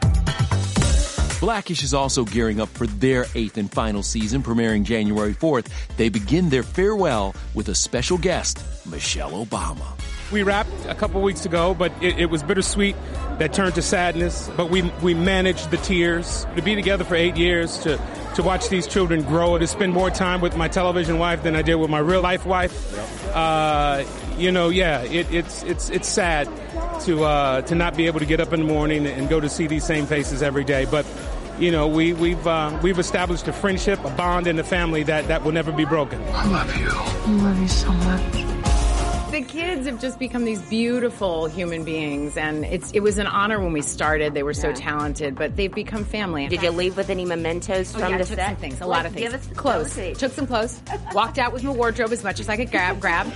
Blackish 1.41 1.81
is 1.81 1.95
also 1.95 2.23
gearing 2.23 2.61
up 2.61 2.69
for 2.69 2.85
their 2.85 3.25
eighth 3.33 3.57
and 3.57 3.69
final 3.69 4.03
season, 4.03 4.43
premiering 4.43 4.83
January 4.83 5.33
4th. 5.33 5.69
They 5.97 6.07
begin 6.07 6.49
their 6.49 6.61
farewell 6.61 7.33
with 7.55 7.67
a 7.69 7.73
special 7.73 8.19
guest, 8.19 8.63
Michelle 8.85 9.31
Obama. 9.43 9.99
We 10.31 10.43
wrapped 10.43 10.85
a 10.87 10.93
couple 10.93 11.19
weeks 11.23 11.47
ago, 11.47 11.73
but 11.73 11.91
it, 11.99 12.19
it 12.19 12.25
was 12.27 12.43
bittersweet 12.43 12.95
that 13.39 13.53
turned 13.53 13.73
to 13.73 13.81
sadness. 13.81 14.51
But 14.55 14.69
we 14.69 14.83
we 15.01 15.15
managed 15.15 15.71
the 15.71 15.77
tears. 15.77 16.45
To 16.55 16.61
be 16.61 16.75
together 16.75 17.03
for 17.03 17.15
eight 17.15 17.35
years, 17.35 17.79
to 17.79 17.99
to 18.35 18.43
watch 18.43 18.69
these 18.69 18.85
children 18.85 19.23
grow, 19.23 19.57
to 19.57 19.65
spend 19.65 19.93
more 19.93 20.11
time 20.11 20.41
with 20.41 20.55
my 20.55 20.67
television 20.67 21.17
wife 21.17 21.41
than 21.41 21.55
I 21.55 21.63
did 21.63 21.75
with 21.75 21.89
my 21.89 21.99
real 21.99 22.21
life 22.21 22.45
wife. 22.45 22.71
Uh, 23.35 24.05
you 24.37 24.51
know, 24.51 24.69
yeah, 24.69 25.01
it, 25.01 25.33
it's 25.33 25.63
it's 25.63 25.89
it's 25.89 26.07
sad 26.07 26.47
to 27.05 27.23
uh, 27.23 27.61
to 27.63 27.75
not 27.75 27.95
be 27.95 28.07
able 28.07 28.19
to 28.19 28.25
get 28.25 28.39
up 28.39 28.53
in 28.53 28.61
the 28.61 28.65
morning 28.65 29.05
and 29.07 29.29
go 29.29 29.39
to 29.39 29.49
see 29.49 29.67
these 29.67 29.83
same 29.85 30.05
faces 30.05 30.41
every 30.41 30.63
day. 30.63 30.85
But 30.85 31.05
you 31.59 31.71
know, 31.71 31.87
we 31.87 32.13
we've 32.13 32.45
uh, 32.47 32.77
we've 32.81 32.99
established 32.99 33.47
a 33.47 33.53
friendship, 33.53 34.03
a 34.03 34.09
bond 34.11 34.47
in 34.47 34.55
the 34.55 34.63
family 34.63 35.03
that 35.03 35.27
that 35.27 35.43
will 35.43 35.51
never 35.51 35.71
be 35.71 35.85
broken. 35.85 36.21
I 36.29 36.45
love 36.47 36.77
you. 36.77 36.89
I 36.89 37.31
love 37.43 37.59
you 37.59 37.67
so 37.67 37.91
much. 37.91 38.45
The 39.31 39.41
kids 39.43 39.85
have 39.87 40.01
just 40.01 40.19
become 40.19 40.43
these 40.43 40.61
beautiful 40.63 41.45
human 41.45 41.85
beings, 41.85 42.35
and 42.35 42.65
it's 42.65 42.91
it 42.91 42.99
was 42.99 43.17
an 43.17 43.27
honor 43.27 43.61
when 43.61 43.71
we 43.71 43.81
started. 43.81 44.33
They 44.33 44.43
were 44.43 44.53
so 44.53 44.73
talented, 44.73 45.35
but 45.35 45.55
they've 45.55 45.73
become 45.73 46.03
family. 46.03 46.47
Did 46.49 46.61
you 46.61 46.71
leave 46.71 46.97
with 46.97 47.09
any 47.09 47.23
mementos 47.23 47.95
Oh, 47.95 47.99
from 47.99 48.11
yeah, 48.11 48.17
the 48.17 48.25
took 48.25 48.35
set? 48.37 48.47
some 48.49 48.55
things, 48.57 48.81
a 48.81 48.85
Like, 48.85 48.97
lot 48.97 49.05
of 49.05 49.13
things. 49.13 49.31
Give 49.31 49.33
us 49.39 49.47
clothes. 49.57 50.17
Took 50.19 50.33
some 50.33 50.47
clothes. 50.47 50.81
Walked 51.13 51.37
out 51.37 51.53
with 51.53 51.63
my 51.63 51.71
wardrobe 51.71 52.11
as 52.11 52.23
much 52.25 52.41
as 52.41 52.49
I 52.49 52.57
could 52.57 52.71
grab. 52.71 52.99
Grab. 52.99 53.31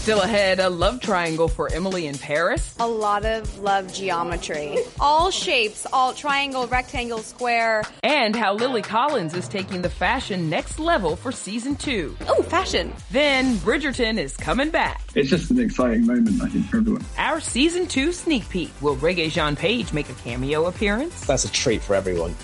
Still 0.00 0.22
ahead, 0.22 0.60
a 0.60 0.70
love 0.70 0.98
triangle 1.02 1.46
for 1.46 1.70
Emily 1.70 2.06
in 2.06 2.16
Paris. 2.16 2.74
A 2.80 2.88
lot 2.88 3.26
of 3.26 3.58
love 3.58 3.92
geometry. 3.92 4.78
All 4.98 5.30
shapes, 5.30 5.86
all 5.92 6.14
triangle, 6.14 6.66
rectangle, 6.66 7.18
square. 7.18 7.84
And 8.02 8.34
how 8.34 8.54
Lily 8.54 8.80
Collins 8.80 9.34
is 9.34 9.46
taking 9.46 9.82
the 9.82 9.90
fashion 9.90 10.48
next 10.48 10.78
level 10.78 11.16
for 11.16 11.30
season 11.30 11.76
two. 11.76 12.16
Oh, 12.26 12.42
fashion. 12.44 12.94
Then 13.10 13.56
Bridgerton 13.56 14.16
is 14.16 14.38
coming 14.38 14.70
back. 14.70 15.02
It's 15.14 15.28
just 15.28 15.50
an 15.50 15.60
exciting 15.60 16.06
moment, 16.06 16.40
I 16.40 16.48
think, 16.48 16.64
for 16.70 16.78
everyone. 16.78 17.04
Our 17.18 17.38
season 17.38 17.86
two 17.86 18.12
sneak 18.14 18.48
peek. 18.48 18.70
Will 18.80 18.96
Regé-Jean 18.96 19.54
Page 19.54 19.92
make 19.92 20.08
a 20.08 20.14
cameo 20.14 20.64
appearance? 20.64 21.26
That's 21.26 21.44
a 21.44 21.52
treat 21.52 21.82
for 21.82 21.94
everyone. 21.94 22.34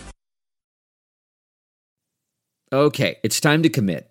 Okay, 2.70 3.16
it's 3.25 3.40
time 3.40 3.62
to 3.62 3.70
commit. 3.70 4.10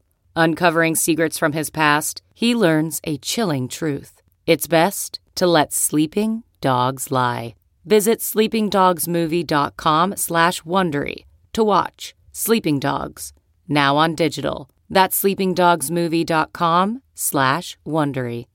Uncovering 0.35 0.95
secrets 0.95 1.37
from 1.37 1.51
his 1.51 1.69
past, 1.69 2.21
he 2.33 2.55
learns 2.55 3.01
a 3.03 3.17
chilling 3.17 3.67
truth. 3.67 4.21
It's 4.45 4.67
best 4.67 5.19
to 5.35 5.45
let 5.47 5.73
sleeping 5.73 6.43
dogs 6.61 7.11
lie. 7.11 7.55
Visit 7.85 8.19
sleepingdogsmovie.com 8.19 10.15
slash 10.15 10.61
Wondery 10.61 11.25
to 11.53 11.63
watch 11.63 12.13
Sleeping 12.31 12.79
Dogs, 12.79 13.33
now 13.67 13.97
on 13.97 14.15
digital. 14.15 14.69
That's 14.89 15.21
sleepingdogsmovie.com 15.21 17.01
slash 17.15 17.77
Wondery. 17.85 18.45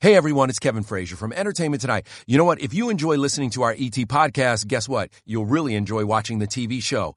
Hey 0.00 0.14
everyone, 0.14 0.48
it's 0.48 0.60
Kevin 0.60 0.84
Frazier 0.84 1.16
from 1.16 1.32
Entertainment 1.32 1.80
Tonight. 1.80 2.06
You 2.28 2.38
know 2.38 2.44
what? 2.44 2.60
If 2.60 2.72
you 2.72 2.88
enjoy 2.88 3.16
listening 3.16 3.50
to 3.50 3.62
our 3.62 3.72
ET 3.72 3.98
podcast, 4.06 4.68
guess 4.68 4.88
what? 4.88 5.10
You'll 5.26 5.46
really 5.46 5.74
enjoy 5.74 6.04
watching 6.06 6.38
the 6.38 6.46
TV 6.46 6.80
show. 6.80 7.16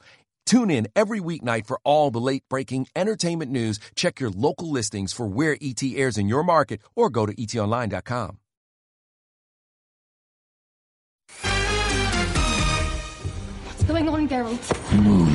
Tune 0.51 0.69
in 0.69 0.89
every 0.97 1.21
weeknight 1.21 1.65
for 1.65 1.79
all 1.85 2.11
the 2.11 2.19
late 2.19 2.43
breaking 2.49 2.87
entertainment 2.93 3.49
news. 3.49 3.79
Check 3.95 4.19
your 4.19 4.29
local 4.29 4.69
listings 4.69 5.13
for 5.13 5.25
where 5.25 5.57
ET 5.61 5.81
airs 5.81 6.17
in 6.17 6.27
your 6.27 6.43
market 6.43 6.81
or 6.93 7.09
go 7.09 7.25
to 7.25 7.33
etonline.com. 7.33 8.37
What's 13.63 13.83
going 13.83 14.09
on, 14.09 14.27
Geralt? 14.27 15.01
Move. 15.01 15.29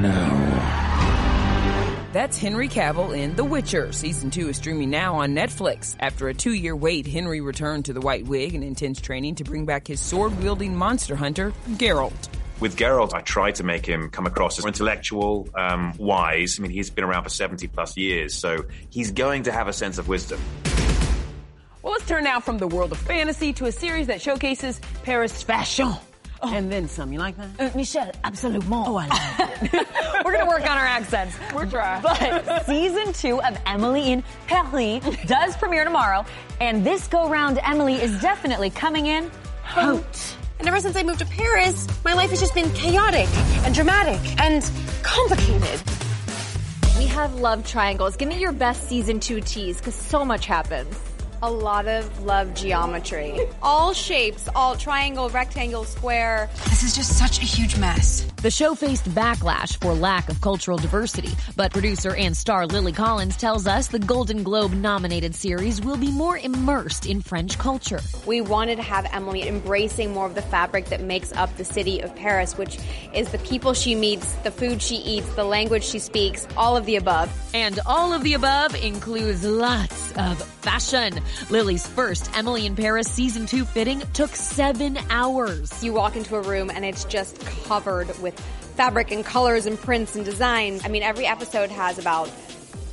Now. 0.00 2.08
That's 2.14 2.38
Henry 2.38 2.68
Cavill 2.68 3.14
in 3.14 3.36
The 3.36 3.44
Witcher. 3.44 3.92
Season 3.92 4.30
2 4.30 4.48
is 4.48 4.56
streaming 4.56 4.88
now 4.88 5.16
on 5.16 5.34
Netflix. 5.34 5.94
After 6.00 6.28
a 6.28 6.34
two 6.34 6.54
year 6.54 6.74
wait, 6.74 7.06
Henry 7.06 7.42
returned 7.42 7.84
to 7.84 7.92
the 7.92 8.00
White 8.00 8.24
Wig 8.24 8.54
and 8.54 8.64
intense 8.64 8.98
training 8.98 9.34
to 9.34 9.44
bring 9.44 9.66
back 9.66 9.86
his 9.86 10.00
sword 10.00 10.42
wielding 10.42 10.74
monster 10.74 11.16
hunter, 11.16 11.52
Geralt. 11.72 12.30
With 12.62 12.76
Geralt, 12.76 13.12
I 13.12 13.22
tried 13.22 13.56
to 13.56 13.64
make 13.64 13.84
him 13.84 14.08
come 14.08 14.24
across 14.24 14.56
as 14.56 14.64
intellectual, 14.64 15.48
um, 15.56 15.94
wise. 15.98 16.60
I 16.60 16.62
mean, 16.62 16.70
he's 16.70 16.90
been 16.90 17.02
around 17.02 17.24
for 17.24 17.28
70 17.28 17.66
plus 17.66 17.96
years, 17.96 18.36
so 18.36 18.64
he's 18.88 19.10
going 19.10 19.42
to 19.42 19.52
have 19.52 19.66
a 19.66 19.72
sense 19.72 19.98
of 19.98 20.06
wisdom. 20.06 20.38
Well, 21.82 21.94
let's 21.94 22.06
turn 22.06 22.22
now 22.22 22.38
from 22.38 22.58
the 22.58 22.68
world 22.68 22.92
of 22.92 22.98
fantasy 22.98 23.52
to 23.54 23.64
a 23.64 23.72
series 23.72 24.06
that 24.06 24.22
showcases 24.22 24.80
Paris 25.02 25.42
fashion. 25.42 25.92
And 26.40 26.70
then 26.70 26.86
some. 26.86 27.12
You 27.12 27.18
like 27.18 27.36
that? 27.36 27.48
Uh, 27.58 27.76
Michelle, 27.76 28.12
absolument. 28.22 28.72
Oh, 28.72 28.94
I 28.94 29.08
love 29.08 29.74
it. 29.74 29.88
We're 30.24 30.32
gonna 30.32 30.46
work 30.46 30.62
on 30.62 30.78
our 30.78 30.86
accents. 30.86 31.36
We're 31.52 31.66
trying. 31.66 32.00
But 32.02 32.64
season 32.66 33.12
two 33.12 33.42
of 33.42 33.58
Emily 33.66 34.12
in 34.12 34.22
Paris 34.46 35.04
does 35.26 35.56
premiere 35.56 35.82
tomorrow, 35.82 36.24
and 36.60 36.86
this 36.86 37.08
go 37.08 37.28
round, 37.28 37.58
Emily 37.64 37.94
is 37.94 38.20
definitely 38.20 38.70
coming 38.70 39.06
in 39.06 39.32
hot. 39.64 40.36
And 40.62 40.68
ever 40.68 40.78
since 40.78 40.94
I 40.94 41.02
moved 41.02 41.18
to 41.18 41.26
Paris, 41.26 41.88
my 42.04 42.12
life 42.14 42.30
has 42.30 42.38
just 42.38 42.54
been 42.54 42.70
chaotic 42.70 43.26
and 43.64 43.74
dramatic 43.74 44.20
and 44.40 44.62
complicated. 45.02 45.82
We 46.96 47.06
have 47.06 47.34
love 47.34 47.66
triangles. 47.66 48.16
Give 48.16 48.28
me 48.28 48.38
your 48.38 48.52
best 48.52 48.88
season 48.88 49.18
two 49.18 49.40
tease, 49.40 49.78
because 49.78 49.96
so 49.96 50.24
much 50.24 50.46
happens. 50.46 50.96
A 51.42 51.50
lot 51.50 51.88
of 51.88 52.22
love 52.22 52.54
geometry. 52.54 53.40
All 53.60 53.92
shapes, 53.92 54.48
all 54.54 54.76
triangle, 54.76 55.28
rectangle, 55.30 55.82
square. 55.82 56.48
This 56.66 56.84
is 56.84 56.94
just 56.94 57.18
such 57.18 57.38
a 57.38 57.44
huge 57.44 57.76
mess. 57.76 58.31
The 58.42 58.50
show 58.50 58.74
faced 58.74 59.04
backlash 59.04 59.80
for 59.80 59.94
lack 59.94 60.28
of 60.28 60.40
cultural 60.40 60.76
diversity, 60.76 61.30
but 61.54 61.70
producer 61.70 62.16
and 62.16 62.36
star 62.36 62.66
Lily 62.66 62.90
Collins 62.90 63.36
tells 63.36 63.68
us 63.68 63.86
the 63.86 64.00
Golden 64.00 64.42
Globe 64.42 64.72
nominated 64.72 65.36
series 65.36 65.80
will 65.80 65.96
be 65.96 66.10
more 66.10 66.36
immersed 66.36 67.06
in 67.06 67.20
French 67.20 67.56
culture. 67.56 68.00
We 68.26 68.40
wanted 68.40 68.76
to 68.76 68.82
have 68.82 69.08
Emily 69.12 69.46
embracing 69.46 70.12
more 70.12 70.26
of 70.26 70.34
the 70.34 70.42
fabric 70.42 70.86
that 70.86 71.00
makes 71.00 71.30
up 71.34 71.56
the 71.56 71.64
city 71.64 72.00
of 72.00 72.16
Paris, 72.16 72.58
which 72.58 72.80
is 73.14 73.30
the 73.30 73.38
people 73.38 73.74
she 73.74 73.94
meets, 73.94 74.32
the 74.42 74.50
food 74.50 74.82
she 74.82 74.96
eats, 74.96 75.32
the 75.36 75.44
language 75.44 75.84
she 75.84 76.00
speaks, 76.00 76.48
all 76.56 76.76
of 76.76 76.84
the 76.84 76.96
above. 76.96 77.30
And 77.54 77.78
all 77.86 78.12
of 78.12 78.24
the 78.24 78.34
above 78.34 78.74
includes 78.74 79.44
lots 79.44 80.10
of 80.16 80.42
fashion. 80.42 81.20
Lily's 81.48 81.86
first 81.86 82.36
Emily 82.36 82.66
in 82.66 82.74
Paris 82.74 83.08
season 83.08 83.46
two 83.46 83.64
fitting 83.64 84.02
took 84.14 84.30
seven 84.30 84.98
hours. 85.10 85.84
You 85.84 85.92
walk 85.92 86.16
into 86.16 86.34
a 86.34 86.40
room 86.40 86.70
and 86.70 86.84
it's 86.84 87.04
just 87.04 87.38
covered 87.66 88.08
with 88.20 88.31
fabric 88.76 89.10
and 89.10 89.24
colors 89.24 89.66
and 89.66 89.78
prints 89.78 90.16
and 90.16 90.24
designs. 90.24 90.84
I 90.84 90.88
mean, 90.88 91.02
every 91.02 91.26
episode 91.26 91.70
has 91.70 91.98
about 91.98 92.30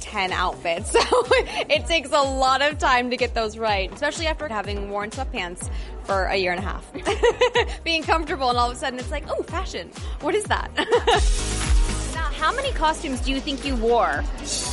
10 0.09 0.31
outfits. 0.31 0.95
So 1.09 1.23
it 1.69 1.85
takes 1.85 2.11
a 2.11 2.21
lot 2.21 2.61
of 2.61 2.77
time 2.77 3.09
to 3.11 3.17
get 3.17 3.33
those 3.33 3.57
right, 3.57 3.91
especially 3.93 4.27
after 4.27 4.47
having 4.47 4.89
worn 4.89 5.11
sweatpants 5.11 5.69
for 6.03 6.25
a 6.25 6.35
year 6.35 6.51
and 6.51 6.59
a 6.59 6.63
half. 6.63 7.83
Being 7.83 8.03
comfortable 8.03 8.49
and 8.49 8.57
all 8.57 8.69
of 8.69 8.75
a 8.75 8.79
sudden 8.79 8.99
it's 8.99 9.11
like, 9.11 9.23
oh, 9.29 9.43
fashion. 9.43 9.89
What 10.21 10.35
is 10.35 10.43
that? 10.45 10.71
now, 12.13 12.23
how 12.23 12.53
many 12.53 12.71
costumes 12.73 13.21
do 13.21 13.31
you 13.31 13.39
think 13.39 13.65
you 13.65 13.75
wore 13.75 14.23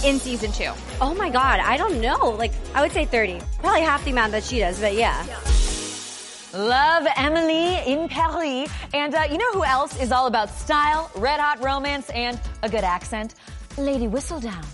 in 0.04 0.18
season 0.18 0.52
two? 0.52 0.72
Oh 1.00 1.14
my 1.14 1.30
God, 1.30 1.60
I 1.60 1.76
don't 1.76 2.00
know. 2.00 2.30
Like, 2.30 2.52
I 2.74 2.82
would 2.82 2.92
say 2.92 3.04
30. 3.04 3.40
Probably 3.60 3.82
half 3.82 4.04
the 4.04 4.10
amount 4.10 4.32
that 4.32 4.44
she 4.44 4.58
does, 4.58 4.80
but 4.80 4.94
yeah. 4.94 5.24
yeah. 5.26 5.55
Love 6.56 7.06
Emily 7.16 7.76
in 7.86 8.08
Paris. 8.08 8.70
And 8.94 9.14
uh, 9.14 9.24
you 9.30 9.36
know 9.36 9.52
who 9.52 9.64
else 9.64 10.00
is 10.00 10.10
all 10.10 10.26
about 10.26 10.48
style, 10.48 11.10
red 11.14 11.38
hot 11.38 11.62
romance, 11.62 12.08
and 12.10 12.40
a 12.62 12.68
good 12.68 12.84
accent? 12.84 13.34
Lady 13.76 14.06
Whistledown. 14.06 14.64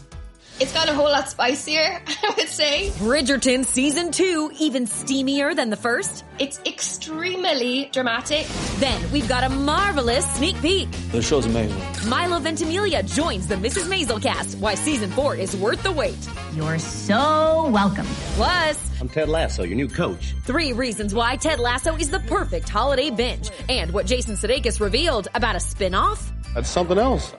It's 0.61 0.73
got 0.73 0.89
a 0.89 0.95
whole 0.95 1.11
lot 1.11 1.29
spicier, 1.29 2.01
I 2.07 2.35
would 2.37 2.49
say. 2.49 2.91
Bridgerton 2.99 3.65
season 3.65 4.13
two, 4.13 4.53
even 4.59 4.87
steamier 4.87 5.57
than 5.57 5.71
the 5.71 5.77
first. 5.77 6.25
It's 6.39 6.61
extremely 6.67 7.89
dramatic. 7.93 8.47
Then 8.77 9.11
we've 9.11 9.29
got 9.29 9.45
a 9.45 9.49
marvelous 9.49 10.25
sneak 10.37 10.61
peek. 10.61 10.89
The 11.11 11.23
show's 11.23 11.47
amazing. 11.47 11.81
Milo 12.09 12.39
Ventimiglia 12.39 13.03
joins 13.03 13.49
the 13.49 13.57
Mrs. 13.57 13.89
Maisel 13.91 14.23
cast. 14.23 14.59
Why 14.59 14.75
season 14.75 15.11
four 15.11 15.35
is 15.35 15.57
worth 15.57 15.83
the 15.83 15.91
wait. 15.93 16.17
You're 16.55 16.79
so 16.79 17.69
welcome. 17.71 18.07
Plus, 18.37 18.79
I'm 19.01 19.09
Ted 19.09 19.29
Lasso, 19.29 19.65
your 19.65 19.77
new 19.77 19.89
coach. 19.89 20.35
Three 20.45 20.73
reasons 20.73 21.15
why 21.15 21.37
Ted 21.37 21.59
Lasso 21.59 21.97
is 21.97 22.11
the 22.11 22.21
perfect 22.21 22.69
holiday 22.69 23.11
binge, 23.11 23.51
and 23.69 23.91
what 23.93 24.07
Jason 24.07 24.37
Sudeikis 24.37 24.81
revealed 24.81 25.29
about 25.35 25.57
a 25.57 25.61
spin-off. 25.61 26.31
That's 26.55 26.69
something 26.69 26.99
else. 26.99 27.35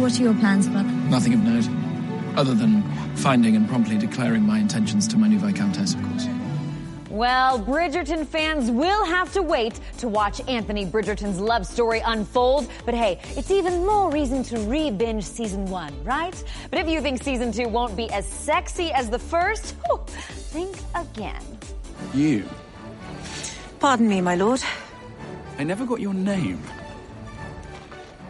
What 0.00 0.18
are 0.18 0.22
your 0.22 0.34
plans, 0.34 0.66
brother? 0.66 0.88
Nothing 0.88 1.34
of 1.34 1.40
note, 1.40 1.68
other 2.38 2.54
than 2.54 2.82
finding 3.16 3.54
and 3.54 3.68
promptly 3.68 3.98
declaring 3.98 4.42
my 4.42 4.58
intentions 4.58 5.06
to 5.08 5.18
my 5.18 5.28
new 5.28 5.38
Viscountess, 5.38 5.92
of 5.92 6.02
course. 6.02 6.26
Well, 7.10 7.60
Bridgerton 7.60 8.26
fans 8.26 8.70
will 8.70 9.04
have 9.04 9.30
to 9.34 9.42
wait 9.42 9.78
to 9.98 10.08
watch 10.08 10.40
Anthony 10.48 10.86
Bridgerton's 10.86 11.38
love 11.38 11.66
story 11.66 12.00
unfold. 12.00 12.70
But 12.86 12.94
hey, 12.94 13.20
it's 13.36 13.50
even 13.50 13.84
more 13.84 14.10
reason 14.10 14.42
to 14.44 14.58
re-binge 14.60 15.22
season 15.22 15.66
one, 15.66 15.92
right? 16.02 16.42
But 16.70 16.78
if 16.78 16.88
you 16.88 17.02
think 17.02 17.22
season 17.22 17.52
two 17.52 17.68
won't 17.68 17.94
be 17.94 18.10
as 18.10 18.26
sexy 18.26 18.90
as 18.92 19.10
the 19.10 19.18
first, 19.18 19.74
whew, 19.84 20.00
think 20.06 20.78
again. 20.94 21.44
You? 22.14 22.48
Pardon 23.80 24.08
me, 24.08 24.22
my 24.22 24.34
lord. 24.34 24.62
I 25.58 25.64
never 25.64 25.84
got 25.84 26.00
your 26.00 26.14
name. 26.14 26.62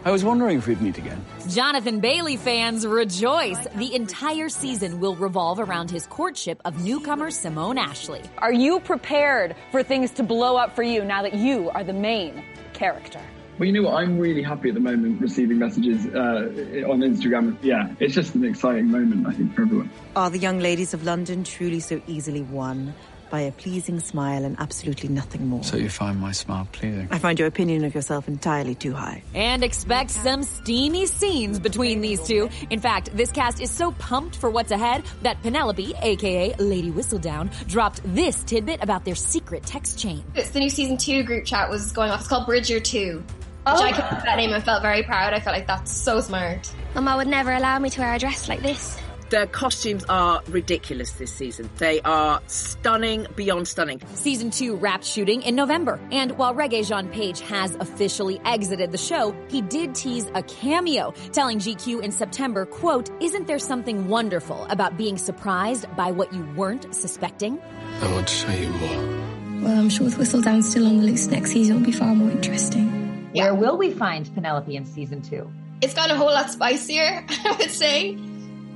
I 0.03 0.11
was 0.11 0.25
wondering 0.25 0.57
if 0.57 0.67
we'd 0.67 0.81
meet 0.81 0.97
again. 0.97 1.23
Jonathan 1.49 2.01
Bailey 2.01 2.39
fans 2.39 2.87
rejoice. 2.87 3.59
The 3.75 3.95
entire 3.95 4.49
season 4.49 4.99
will 4.99 5.15
revolve 5.15 5.61
around 5.61 5.91
his 5.91 6.07
courtship 6.07 6.63
of 6.65 6.83
newcomer 6.83 7.31
Simone 7.31 7.77
Ashley. 7.77 8.23
Are 8.39 8.53
you 8.53 8.81
prepared 8.81 9.55
for 9.71 9.83
things 9.83 10.11
to 10.13 10.23
blow 10.23 10.57
up 10.57 10.75
for 10.75 10.83
you 10.83 11.05
now 11.05 11.23
that 11.23 11.35
you 11.35 11.69
are 11.71 11.85
the 11.85 11.93
main 11.93 12.43
character? 12.73 13.21
Well, 13.59 13.67
you 13.67 13.75
know 13.75 13.91
what? 13.91 13.97
I'm 13.97 14.19
really 14.19 14.43
happy 14.43 14.71
at 14.71 14.75
the 14.75 14.81
moment 14.81 15.21
receiving 15.21 15.59
messages 15.59 16.07
uh, 16.07 16.89
on 16.89 17.01
Instagram. 17.01 17.59
Yeah, 17.61 17.93
it's 18.01 18.15
just 18.15 18.35
an 18.35 18.47
exciting 18.47 18.91
moment, 18.91 19.27
I 19.27 19.33
think, 19.33 19.55
for 19.55 19.63
everyone. 19.63 19.91
Are 20.17 20.31
the 20.31 20.39
young 20.39 20.61
ladies 20.61 20.95
of 20.95 21.05
London 21.05 21.45
truly 21.45 21.81
so 21.81 22.01
easily 22.07 22.41
won? 22.41 22.95
By 23.31 23.41
a 23.41 23.53
pleasing 23.53 24.01
smile 24.01 24.45
and 24.45 24.57
absolutely 24.59 25.09
nothing 25.09 25.47
more. 25.47 25.63
So 25.63 25.77
you 25.77 25.89
find 25.89 26.19
my 26.21 26.33
smile 26.33 26.69
pleasing? 26.73 27.09
I 27.11 27.19
find 27.19 27.39
your 27.39 27.49
opinion 27.49 27.85
of 27.85 27.95
yourself 27.95 28.29
entirely 28.29 28.75
too 28.75 28.93
high. 28.93 29.23
And 29.35 29.63
expect 29.63 30.11
some 30.11 30.43
steamy 30.43 31.07
scenes 31.07 31.59
between 31.59 32.01
these 32.01 32.21
two. 32.27 32.51
In 32.69 32.81
fact, 32.81 33.17
this 33.17 33.31
cast 33.31 33.61
is 33.61 33.71
so 33.71 33.93
pumped 33.93 34.37
for 34.37 34.51
what's 34.51 34.73
ahead 34.73 35.05
that 35.23 35.41
Penelope, 35.43 35.95
aka 36.03 36.55
Lady 36.59 36.91
Whistledown, 36.91 37.51
dropped 37.67 38.01
this 38.05 38.43
tidbit 38.45 38.83
about 38.83 39.05
their 39.05 39.15
secret 39.15 39.63
text 39.63 39.99
chain. 39.99 40.25
It's 40.35 40.51
the 40.51 40.61
new 40.61 40.71
season 40.71 40.97
two 40.97 41.23
group 41.23 41.45
chat 41.45 41.71
was 41.71 41.93
going 41.93 42.11
off. 42.11 42.21
It's 42.21 42.29
called 42.29 42.47
Bridger 42.47 42.81
2. 42.81 43.17
Which 43.17 43.25
oh. 43.67 43.83
I 43.83 43.93
kept 43.93 44.25
that 44.25 44.37
name 44.37 44.53
and 44.53 44.65
felt 44.65 44.81
very 44.81 45.03
proud. 45.03 45.35
I 45.35 45.41
felt 45.41 45.55
like 45.55 45.67
that's 45.67 45.93
so 45.93 46.21
smart. 46.21 46.73
Mama 46.95 47.19
would 47.19 47.29
never 47.29 47.53
allow 47.53 47.79
me 47.79 47.91
to 47.91 48.01
wear 48.01 48.15
a 48.15 48.19
dress 48.19 48.49
like 48.49 48.63
this. 48.63 48.99
The 49.31 49.47
costumes 49.47 50.05
are 50.09 50.43
ridiculous 50.49 51.13
this 51.13 51.33
season. 51.33 51.71
They 51.79 52.01
are 52.01 52.43
stunning 52.49 53.29
beyond 53.37 53.69
stunning. 53.69 54.03
Season 54.15 54.51
2 54.51 54.75
wrapped 54.75 55.05
shooting 55.05 55.43
in 55.43 55.55
November. 55.55 56.01
And 56.11 56.37
while 56.37 56.53
Regé-Jean 56.53 57.09
Page 57.11 57.41
has 57.43 57.77
officially 57.77 58.41
exited 58.45 58.91
the 58.91 58.99
show, 58.99 59.33
he 59.47 59.63
did 59.63 59.95
tease 59.95 60.29
a 60.35 60.43
cameo, 60.43 61.15
telling 61.31 61.61
GQ 61.61 62.03
in 62.03 62.11
September, 62.11 62.67
quote, 62.67 63.09
Isn't 63.23 63.47
there 63.47 63.61
something 63.61 64.09
wonderful 64.09 64.67
about 64.69 64.97
being 64.97 65.17
surprised 65.17 65.87
by 65.95 66.11
what 66.11 66.33
you 66.33 66.43
weren't 66.57 66.93
suspecting? 66.93 67.61
I 68.01 68.11
want 68.11 68.27
to 68.27 68.35
show 68.35 68.51
you 68.51 68.69
more. 68.69 69.63
Well, 69.63 69.79
I'm 69.79 69.91
sure 69.91 70.07
with 70.07 70.17
Whistledown 70.17 70.65
still 70.65 70.89
on 70.89 70.97
the 70.97 71.05
loose 71.05 71.29
next 71.29 71.53
season, 71.53 71.77
it'll 71.77 71.87
be 71.87 71.93
far 71.93 72.17
more 72.17 72.33
interesting. 72.33 73.31
Where 73.33 73.55
will 73.55 73.79
we 73.79 73.93
find 73.93 74.29
Penelope 74.35 74.75
in 74.75 74.85
season 74.87 75.23
two? 75.23 75.49
It's 75.83 75.95
gotten 75.95 76.17
a 76.17 76.19
whole 76.19 76.33
lot 76.33 76.51
spicier, 76.51 77.25
I 77.29 77.57
would 77.61 77.71
say 77.71 78.19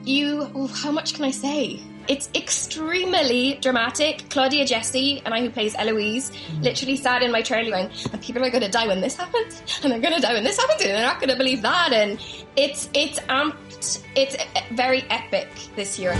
you, 0.07 0.69
how 0.69 0.90
much 0.90 1.14
can 1.14 1.25
I 1.25 1.31
say? 1.31 1.81
It's 2.07 2.29
extremely 2.35 3.59
dramatic. 3.62 4.29
Claudia 4.29 4.67
Jessie 4.67 5.23
and 5.25 5.33
I, 5.33 5.40
who 5.40 5.51
plays 5.51 5.75
Eloise, 5.75 6.33
literally 6.61 6.97
sat 6.97 7.23
in 7.23 7.33
my 7.33 7.40
trailer 7.40 7.71
going, 7.71 7.90
and 8.12 8.21
people 8.21 8.45
are 8.45 8.51
going 8.51 8.62
to 8.62 8.71
die 8.71 8.87
when 8.87 9.01
this 9.01 9.17
happens, 9.17 9.62
and 9.83 9.90
they're 9.90 10.01
going 10.01 10.14
to 10.14 10.21
die 10.21 10.35
when 10.35 10.45
this 10.45 10.59
happens, 10.59 10.83
and 10.83 10.90
they're 10.90 11.07
not 11.07 11.19
going 11.19 11.31
to 11.31 11.37
believe 11.37 11.62
that. 11.62 11.93
And 11.93 12.23
it's 12.57 12.90
it's 12.93 13.19
amped. 13.21 14.03
It's 14.14 14.37
very 14.73 15.03
epic 15.09 15.49
this 15.77 15.99
year. 15.99 16.12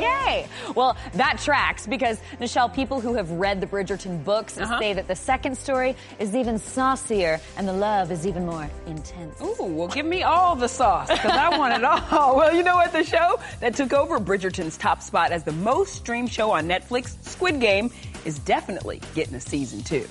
Yay! 0.00 0.46
Well, 0.74 0.96
that 1.14 1.38
tracks 1.38 1.86
because, 1.86 2.20
Nischelle, 2.40 2.72
people 2.72 3.00
who 3.00 3.14
have 3.14 3.30
read 3.30 3.60
the 3.60 3.66
Bridgerton 3.66 4.24
books 4.24 4.58
uh-huh. 4.58 4.78
say 4.78 4.92
that 4.92 5.08
the 5.08 5.14
second 5.14 5.56
story 5.56 5.96
is 6.18 6.34
even 6.34 6.58
saucier 6.58 7.40
and 7.56 7.66
the 7.66 7.72
love 7.72 8.10
is 8.10 8.26
even 8.26 8.46
more 8.46 8.68
intense. 8.86 9.40
Ooh, 9.40 9.64
well, 9.64 9.88
give 9.88 10.06
me 10.06 10.22
all 10.22 10.54
the 10.56 10.68
sauce 10.68 11.10
because 11.10 11.32
I 11.32 11.56
want 11.58 11.74
it 11.74 11.84
all. 11.84 12.36
Well, 12.36 12.54
you 12.54 12.62
know 12.62 12.76
what? 12.76 12.92
The 12.92 13.04
show 13.04 13.40
that 13.60 13.74
took 13.74 13.92
over 13.92 14.18
Bridgerton's 14.18 14.76
top 14.76 15.00
spot 15.00 15.32
as 15.32 15.44
the 15.44 15.52
most 15.52 15.94
streamed 15.94 16.30
show 16.30 16.50
on 16.50 16.68
Netflix, 16.68 17.16
Squid 17.24 17.60
Game, 17.60 17.90
is 18.24 18.38
definitely 18.40 19.00
getting 19.14 19.34
a 19.34 19.40
season 19.40 19.82
two. 19.82 20.06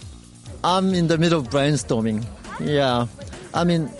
I'm 0.63 0.93
in 0.93 1.07
the 1.07 1.17
middle 1.17 1.39
of 1.39 1.49
brainstorming. 1.49 2.25
Yeah. 2.59 3.07
I 3.53 3.63
mean, 3.63 3.91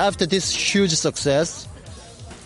after 0.00 0.26
this 0.26 0.52
huge 0.52 0.92
success, 0.92 1.68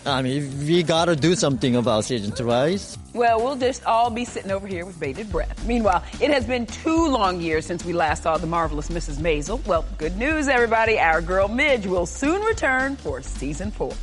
I 0.05 0.21
mean, 0.21 0.67
we 0.67 0.83
gotta 0.83 1.15
do 1.15 1.35
something 1.35 1.75
about 1.75 2.03
season 2.05 2.31
two, 2.31 2.43
right? 2.43 2.97
Well, 3.13 3.41
we'll 3.43 3.55
just 3.55 3.83
all 3.85 4.11
be 4.11 4.23
sitting 4.23 4.51
over 4.51 4.67
here 4.67 4.85
with 4.85 4.99
bated 4.99 5.31
breath. 5.31 5.65
Meanwhile, 5.65 6.03
it 6.21 6.29
has 6.29 6.45
been 6.45 6.67
two 6.67 7.07
long 7.07 7.41
years 7.41 7.65
since 7.65 7.83
we 7.83 7.91
last 7.93 8.21
saw 8.21 8.37
the 8.37 8.45
marvelous 8.45 8.89
Mrs. 8.89 9.17
Maisel. 9.17 9.65
Well, 9.65 9.83
good 9.97 10.15
news, 10.15 10.47
everybody. 10.47 10.99
Our 10.99 11.21
girl 11.21 11.47
Midge 11.47 11.87
will 11.87 12.05
soon 12.05 12.41
return 12.43 12.97
for 12.97 13.21
season 13.23 13.71
four. 13.71 13.93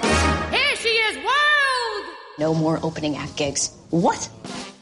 Here 0.00 0.76
she 0.76 0.88
is, 0.88 1.16
world! 1.16 2.16
No 2.38 2.54
more 2.54 2.78
opening 2.84 3.16
act 3.16 3.36
gigs. 3.36 3.76
What? 3.90 4.28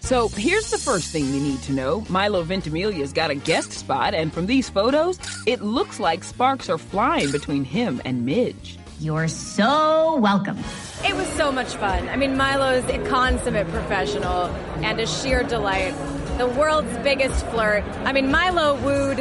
So 0.00 0.28
here's 0.28 0.70
the 0.70 0.78
first 0.78 1.12
thing 1.12 1.24
you 1.26 1.40
need 1.40 1.62
to 1.62 1.72
know. 1.72 2.04
Milo 2.10 2.42
Ventimiglia's 2.42 3.12
got 3.12 3.30
a 3.30 3.34
guest 3.34 3.72
spot, 3.72 4.12
and 4.12 4.32
from 4.32 4.46
these 4.46 4.68
photos, 4.68 5.18
it 5.46 5.62
looks 5.62 5.98
like 5.98 6.24
sparks 6.24 6.68
are 6.68 6.78
flying 6.78 7.30
between 7.30 7.64
him 7.64 8.02
and 8.04 8.24
Midge. 8.26 8.78
You're 9.00 9.28
so 9.28 10.16
welcome. 10.16 10.58
It 11.04 11.14
was 11.14 11.28
so 11.28 11.52
much 11.52 11.76
fun. 11.76 12.08
I 12.08 12.16
mean, 12.16 12.36
Milo's 12.36 12.84
a 12.90 12.98
consummate 13.08 13.68
professional 13.68 14.46
and 14.82 14.98
a 14.98 15.06
sheer 15.06 15.44
delight. 15.44 15.94
The 16.36 16.48
world's 16.48 16.96
biggest 16.98 17.46
flirt. 17.46 17.84
I 18.04 18.12
mean, 18.12 18.28
Milo 18.32 18.74
wooed 18.82 19.20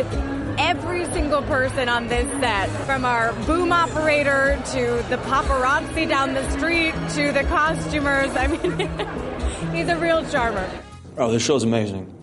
every 0.58 1.06
single 1.06 1.44
person 1.44 1.90
on 1.90 2.08
this 2.08 2.28
set, 2.42 2.70
from 2.88 3.06
our 3.06 3.34
boom 3.46 3.72
operator 3.72 4.60
to 4.72 5.06
the 5.10 5.18
paparazzi 5.26 6.10
down 6.10 6.34
the 6.34 6.50
street 6.58 6.94
to 7.14 7.32
the 7.32 7.44
costumers. 7.44 8.36
I 8.36 8.48
mean, 8.48 9.74
he's 9.76 9.90
a 9.90 9.98
real 9.98 10.28
charmer. 10.32 10.68
Oh, 11.18 11.32
this 11.32 11.44
show's 11.44 11.64
amazing. 11.64 12.17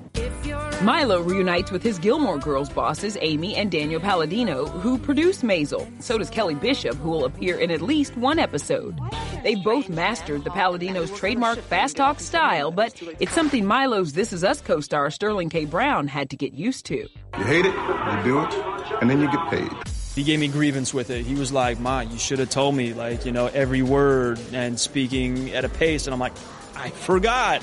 Milo 0.82 1.22
reunites 1.22 1.70
with 1.70 1.82
his 1.82 1.98
Gilmore 1.98 2.38
Girls 2.38 2.68
bosses 2.68 3.16
Amy 3.20 3.54
and 3.54 3.70
Daniel 3.70 4.00
Palladino, 4.00 4.66
who 4.66 4.98
produce 4.98 5.42
Maisel. 5.42 5.90
So 6.02 6.18
does 6.18 6.28
Kelly 6.28 6.54
Bishop, 6.54 6.96
who 6.96 7.08
will 7.10 7.24
appear 7.24 7.58
in 7.58 7.70
at 7.70 7.80
least 7.80 8.16
one 8.16 8.38
episode. 8.38 8.98
They 9.42 9.54
both 9.54 9.88
mastered 9.88 10.44
the 10.44 10.50
Palladinos' 10.50 11.14
trademark 11.16 11.58
fast 11.58 11.96
talk 11.96 12.20
style, 12.20 12.70
but 12.70 13.00
it's 13.18 13.32
something 13.32 13.64
Milo's 13.64 14.12
This 14.12 14.32
Is 14.32 14.44
Us 14.44 14.60
co-star 14.60 15.10
Sterling 15.10 15.48
K. 15.48 15.64
Brown 15.64 16.06
had 16.06 16.30
to 16.30 16.36
get 16.36 16.52
used 16.52 16.84
to. 16.86 16.96
You 17.38 17.44
hate 17.44 17.64
it, 17.64 17.74
you 17.74 18.22
do 18.24 18.40
it, 18.42 18.54
and 19.00 19.08
then 19.08 19.20
you 19.20 19.30
get 19.30 19.48
paid. 19.48 19.70
He 20.14 20.22
gave 20.22 20.38
me 20.38 20.48
grievance 20.48 20.92
with 20.92 21.10
it. 21.10 21.24
He 21.24 21.34
was 21.34 21.50
like, 21.50 21.80
"Ma, 21.80 22.00
you 22.00 22.18
should 22.18 22.38
have 22.38 22.50
told 22.50 22.74
me, 22.76 22.92
like, 22.94 23.24
you 23.24 23.32
know, 23.32 23.46
every 23.46 23.82
word 23.82 24.38
and 24.52 24.78
speaking 24.78 25.52
at 25.54 25.64
a 25.64 25.68
pace." 25.68 26.06
And 26.06 26.14
I'm 26.14 26.20
like, 26.20 26.34
"I 26.76 26.90
forgot. 26.90 27.62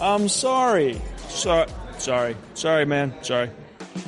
I'm 0.00 0.28
sorry. 0.28 1.00
Sorry, 1.28 1.66
sorry, 1.98 2.36
sorry, 2.54 2.84
man. 2.84 3.14
Sorry." 3.22 3.50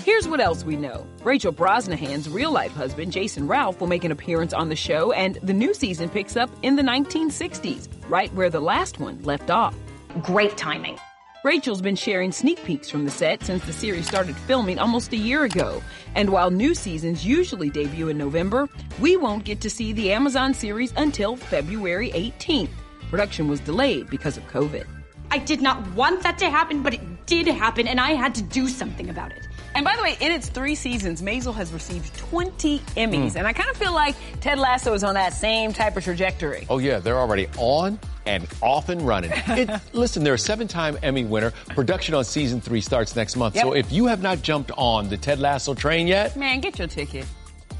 Here's 0.05 0.29
what 0.29 0.40
else 0.40 0.64
we 0.64 0.77
know. 0.77 1.07
Rachel 1.22 1.53
Brosnahan's 1.53 2.29
real 2.29 2.53
life 2.53 2.72
husband, 2.72 3.12
Jason 3.12 3.46
Ralph, 3.46 3.81
will 3.81 3.88
make 3.88 4.05
an 4.05 4.12
appearance 4.12 4.53
on 4.53 4.68
the 4.68 4.77
show, 4.77 5.12
and 5.12 5.37
the 5.42 5.53
new 5.53 5.72
season 5.72 6.09
picks 6.09 6.37
up 6.37 6.51
in 6.62 6.77
the 6.77 6.83
1960s, 6.83 7.88
right 8.09 8.33
where 8.35 8.51
the 8.51 8.61
last 8.61 8.98
one 8.98 9.22
left 9.22 9.51
off. 9.51 9.74
Great 10.22 10.57
timing. 10.57 10.98
Rachel's 11.44 11.81
been 11.81 11.96
sharing 11.96 12.33
sneak 12.33 12.62
peeks 12.64 12.90
from 12.90 13.05
the 13.05 13.11
set 13.11 13.44
since 13.44 13.64
the 13.64 13.72
series 13.72 14.09
started 14.09 14.37
filming 14.37 14.79
almost 14.79 15.12
a 15.12 15.16
year 15.16 15.44
ago. 15.44 15.83
And 16.14 16.31
while 16.31 16.51
new 16.51 16.74
seasons 16.74 17.24
usually 17.24 17.70
debut 17.70 18.09
in 18.09 18.18
November, 18.18 18.68
we 19.01 19.16
won't 19.16 19.44
get 19.44 19.61
to 19.61 19.70
see 19.70 19.92
the 19.92 20.12
Amazon 20.12 20.53
series 20.53 20.92
until 20.96 21.37
February 21.37 22.11
18th. 22.11 22.70
Production 23.09 23.48
was 23.48 23.61
delayed 23.61 24.11
because 24.11 24.37
of 24.37 24.46
COVID. 24.48 24.87
I 25.30 25.38
did 25.38 25.60
not 25.60 25.86
want 25.94 26.22
that 26.22 26.38
to 26.38 26.50
happen, 26.50 26.82
but 26.82 26.94
it 26.94 27.26
did 27.26 27.46
happen, 27.48 27.86
and 27.86 28.00
I 28.00 28.12
had 28.12 28.34
to 28.36 28.42
do 28.42 28.68
something 28.68 29.10
about 29.10 29.32
it. 29.32 29.46
And 29.74 29.84
by 29.84 29.94
the 29.96 30.02
way, 30.02 30.16
in 30.20 30.32
its 30.32 30.48
three 30.48 30.74
seasons, 30.74 31.20
Maisel 31.22 31.54
has 31.54 31.72
received 31.72 32.16
20 32.16 32.78
Emmys. 32.96 33.32
Mm. 33.32 33.36
And 33.36 33.46
I 33.46 33.52
kind 33.52 33.68
of 33.70 33.76
feel 33.76 33.92
like 33.92 34.16
Ted 34.40 34.58
Lasso 34.58 34.92
is 34.94 35.04
on 35.04 35.14
that 35.14 35.34
same 35.34 35.72
type 35.72 35.96
of 35.96 36.02
trajectory. 36.02 36.66
Oh, 36.70 36.78
yeah, 36.78 36.98
they're 36.98 37.18
already 37.18 37.46
on 37.58 38.00
and 38.26 38.48
off 38.62 38.88
and 38.88 39.00
running. 39.02 39.30
It, 39.48 39.70
listen, 39.92 40.24
they're 40.24 40.34
a 40.34 40.38
seven 40.38 40.66
time 40.68 40.98
Emmy 41.02 41.24
winner. 41.24 41.52
Production 41.68 42.14
on 42.14 42.24
season 42.24 42.60
three 42.60 42.80
starts 42.80 43.14
next 43.14 43.36
month. 43.36 43.54
Yep. 43.54 43.64
So 43.64 43.72
if 43.74 43.92
you 43.92 44.06
have 44.06 44.22
not 44.22 44.42
jumped 44.42 44.70
on 44.76 45.08
the 45.10 45.16
Ted 45.16 45.38
Lasso 45.38 45.74
train 45.74 46.06
yet, 46.06 46.34
Man, 46.36 46.60
get 46.60 46.78
your 46.78 46.88
ticket. 46.88 47.26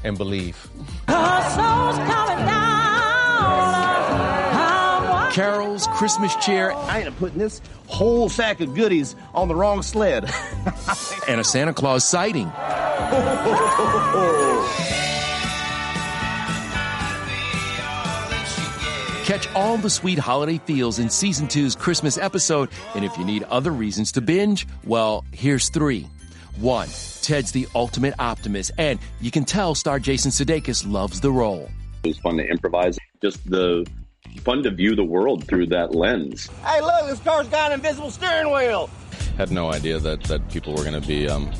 and 0.03 0.17
believe. 0.17 0.69
Carol's 5.39 5.87
Christmas 5.87 6.35
cheer. 6.35 6.73
I 6.73 6.99
ain't 6.99 7.15
putting 7.15 7.39
this 7.39 7.61
whole 7.87 8.27
sack 8.27 8.59
of 8.59 8.75
goodies 8.75 9.15
on 9.33 9.47
the 9.47 9.55
wrong 9.55 9.81
sled. 9.81 10.25
and 11.29 11.39
a 11.39 11.45
Santa 11.45 11.71
Claus 11.71 12.03
sighting. 12.03 12.51
Catch 19.23 19.47
all 19.55 19.77
the 19.77 19.89
sweet 19.89 20.19
holiday 20.19 20.57
feels 20.57 20.99
in 20.99 21.09
season 21.09 21.47
two's 21.47 21.73
Christmas 21.73 22.17
episode. 22.17 22.67
And 22.93 23.05
if 23.05 23.17
you 23.17 23.23
need 23.23 23.43
other 23.43 23.71
reasons 23.71 24.11
to 24.11 24.21
binge, 24.21 24.67
well, 24.83 25.23
here's 25.31 25.69
three. 25.69 26.05
One, 26.57 26.89
Ted's 27.21 27.53
the 27.53 27.65
ultimate 27.73 28.15
optimist, 28.19 28.71
and 28.77 28.99
you 29.21 29.31
can 29.31 29.45
tell 29.45 29.73
star 29.73 29.99
Jason 29.99 30.31
Sudeikis 30.31 30.85
loves 30.85 31.21
the 31.21 31.31
role. 31.31 31.69
It 32.03 32.09
was 32.09 32.17
fun 32.17 32.35
to 32.35 32.45
improvise. 32.45 32.97
Just 33.21 33.49
the 33.49 33.87
fun 34.43 34.63
to 34.63 34.71
view 34.71 34.95
the 34.95 35.03
world 35.03 35.45
through 35.45 35.67
that 35.67 35.93
lens. 35.93 36.47
hey, 36.65 36.81
look, 36.81 37.07
this 37.07 37.19
car's 37.19 37.47
got 37.47 37.71
an 37.71 37.79
invisible 37.79 38.11
steering 38.11 38.51
wheel. 38.53 38.89
had 39.37 39.51
no 39.51 39.71
idea 39.71 39.99
that, 39.99 40.23
that 40.23 40.49
people 40.51 40.73
were 40.73 40.83
going 40.83 40.99
to 40.99 41.07
be 41.07 41.27
um, 41.27 41.51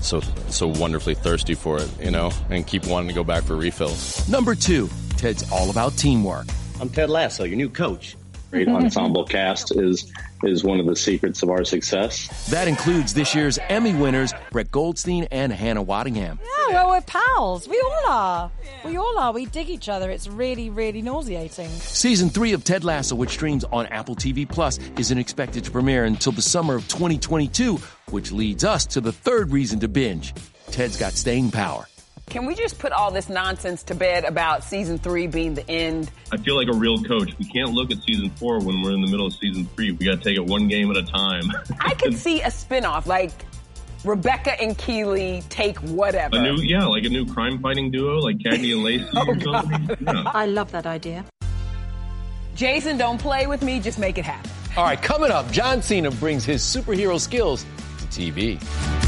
so 0.00 0.20
so 0.48 0.68
wonderfully 0.68 1.14
thirsty 1.14 1.54
for 1.54 1.78
it, 1.78 1.88
you 2.00 2.10
know, 2.10 2.30
and 2.50 2.66
keep 2.66 2.86
wanting 2.86 3.08
to 3.08 3.14
go 3.14 3.24
back 3.24 3.42
for 3.44 3.56
refills. 3.56 4.28
Number 4.28 4.54
two, 4.54 4.88
Ted's 5.16 5.50
all 5.50 5.70
about 5.70 5.96
teamwork. 5.96 6.46
I'm 6.80 6.88
Ted 6.88 7.10
Lasso, 7.10 7.44
your 7.44 7.56
new 7.56 7.68
coach. 7.68 8.16
Great 8.50 8.68
ensemble 8.68 9.24
cast 9.24 9.76
is 9.76 10.10
is 10.44 10.62
one 10.62 10.78
of 10.78 10.86
the 10.86 10.94
secrets 10.96 11.42
of 11.42 11.50
our 11.50 11.64
success. 11.64 12.48
That 12.48 12.68
includes 12.68 13.12
this 13.14 13.34
year's 13.34 13.58
Emmy 13.68 13.94
winners, 13.94 14.32
Brett 14.52 14.70
Goldstein 14.70 15.24
and 15.30 15.52
Hannah 15.52 15.84
Waddingham. 15.84 16.38
Yeah, 16.68 16.74
well, 16.74 16.90
we're 16.90 17.00
pals. 17.00 17.68
We 17.68 17.80
all 17.80 18.12
are. 18.12 18.50
We 18.84 18.96
all 18.96 19.18
are. 19.18 19.32
We 19.32 19.46
dig 19.46 19.68
each 19.68 19.88
other. 19.88 20.10
It's 20.10 20.28
really, 20.28 20.70
really 20.70 21.02
nauseating. 21.02 21.68
Season 21.68 22.28
three 22.30 22.52
of 22.52 22.62
Ted 22.64 22.84
Lasso, 22.84 23.16
which 23.16 23.30
streams 23.30 23.64
on 23.64 23.86
Apple 23.86 24.14
TV 24.14 24.48
Plus, 24.48 24.78
isn't 24.96 25.18
expected 25.18 25.64
to 25.64 25.70
premiere 25.70 26.04
until 26.04 26.32
the 26.32 26.42
summer 26.42 26.76
of 26.76 26.86
2022, 26.88 27.76
which 28.10 28.30
leads 28.30 28.64
us 28.64 28.86
to 28.86 29.00
the 29.00 29.12
third 29.12 29.50
reason 29.50 29.80
to 29.80 29.88
binge. 29.88 30.34
Ted's 30.70 30.96
got 30.96 31.12
staying 31.12 31.50
power. 31.50 31.86
Can 32.28 32.44
we 32.44 32.54
just 32.54 32.78
put 32.78 32.92
all 32.92 33.10
this 33.10 33.30
nonsense 33.30 33.82
to 33.84 33.94
bed 33.94 34.24
about 34.24 34.62
season 34.62 34.98
three 34.98 35.26
being 35.26 35.54
the 35.54 35.68
end? 35.68 36.10
I 36.30 36.36
feel 36.36 36.56
like 36.56 36.68
a 36.68 36.76
real 36.76 37.02
coach. 37.02 37.32
We 37.38 37.46
can't 37.46 37.72
look 37.72 37.90
at 37.90 38.02
season 38.02 38.28
four 38.30 38.58
when 38.60 38.82
we're 38.82 38.92
in 38.92 39.00
the 39.00 39.10
middle 39.10 39.26
of 39.26 39.32
season 39.32 39.66
three. 39.74 39.92
We 39.92 40.04
got 40.04 40.22
to 40.22 40.24
take 40.24 40.36
it 40.36 40.44
one 40.44 40.68
game 40.68 40.90
at 40.90 40.98
a 40.98 41.04
time. 41.04 41.50
I 41.80 41.94
could 41.94 42.18
see 42.18 42.42
a 42.42 42.48
spinoff 42.48 43.06
like 43.06 43.32
Rebecca 44.04 44.60
and 44.60 44.76
Keeley 44.76 45.42
take 45.48 45.78
whatever. 45.78 46.36
a 46.36 46.42
new, 46.42 46.56
yeah, 46.56 46.84
like 46.84 47.04
a 47.04 47.08
new 47.08 47.24
crime 47.24 47.60
fighting 47.60 47.90
duo, 47.90 48.18
like 48.18 48.36
Cagney 48.38 48.72
and 48.74 48.84
Lacey 48.84 49.06
or 49.16 49.34
oh, 49.34 49.62
something. 49.62 49.96
Yeah. 50.00 50.24
I 50.26 50.44
love 50.44 50.70
that 50.72 50.84
idea. 50.84 51.24
Jason, 52.54 52.98
don't 52.98 53.18
play 53.18 53.46
with 53.46 53.62
me. 53.62 53.80
Just 53.80 53.98
make 53.98 54.18
it 54.18 54.24
happen. 54.26 54.50
All 54.76 54.84
right, 54.84 55.00
coming 55.00 55.30
up, 55.30 55.50
John 55.50 55.80
Cena 55.80 56.10
brings 56.10 56.44
his 56.44 56.62
superhero 56.62 57.18
skills 57.18 57.64
to 57.98 58.04
TV. 58.06 59.07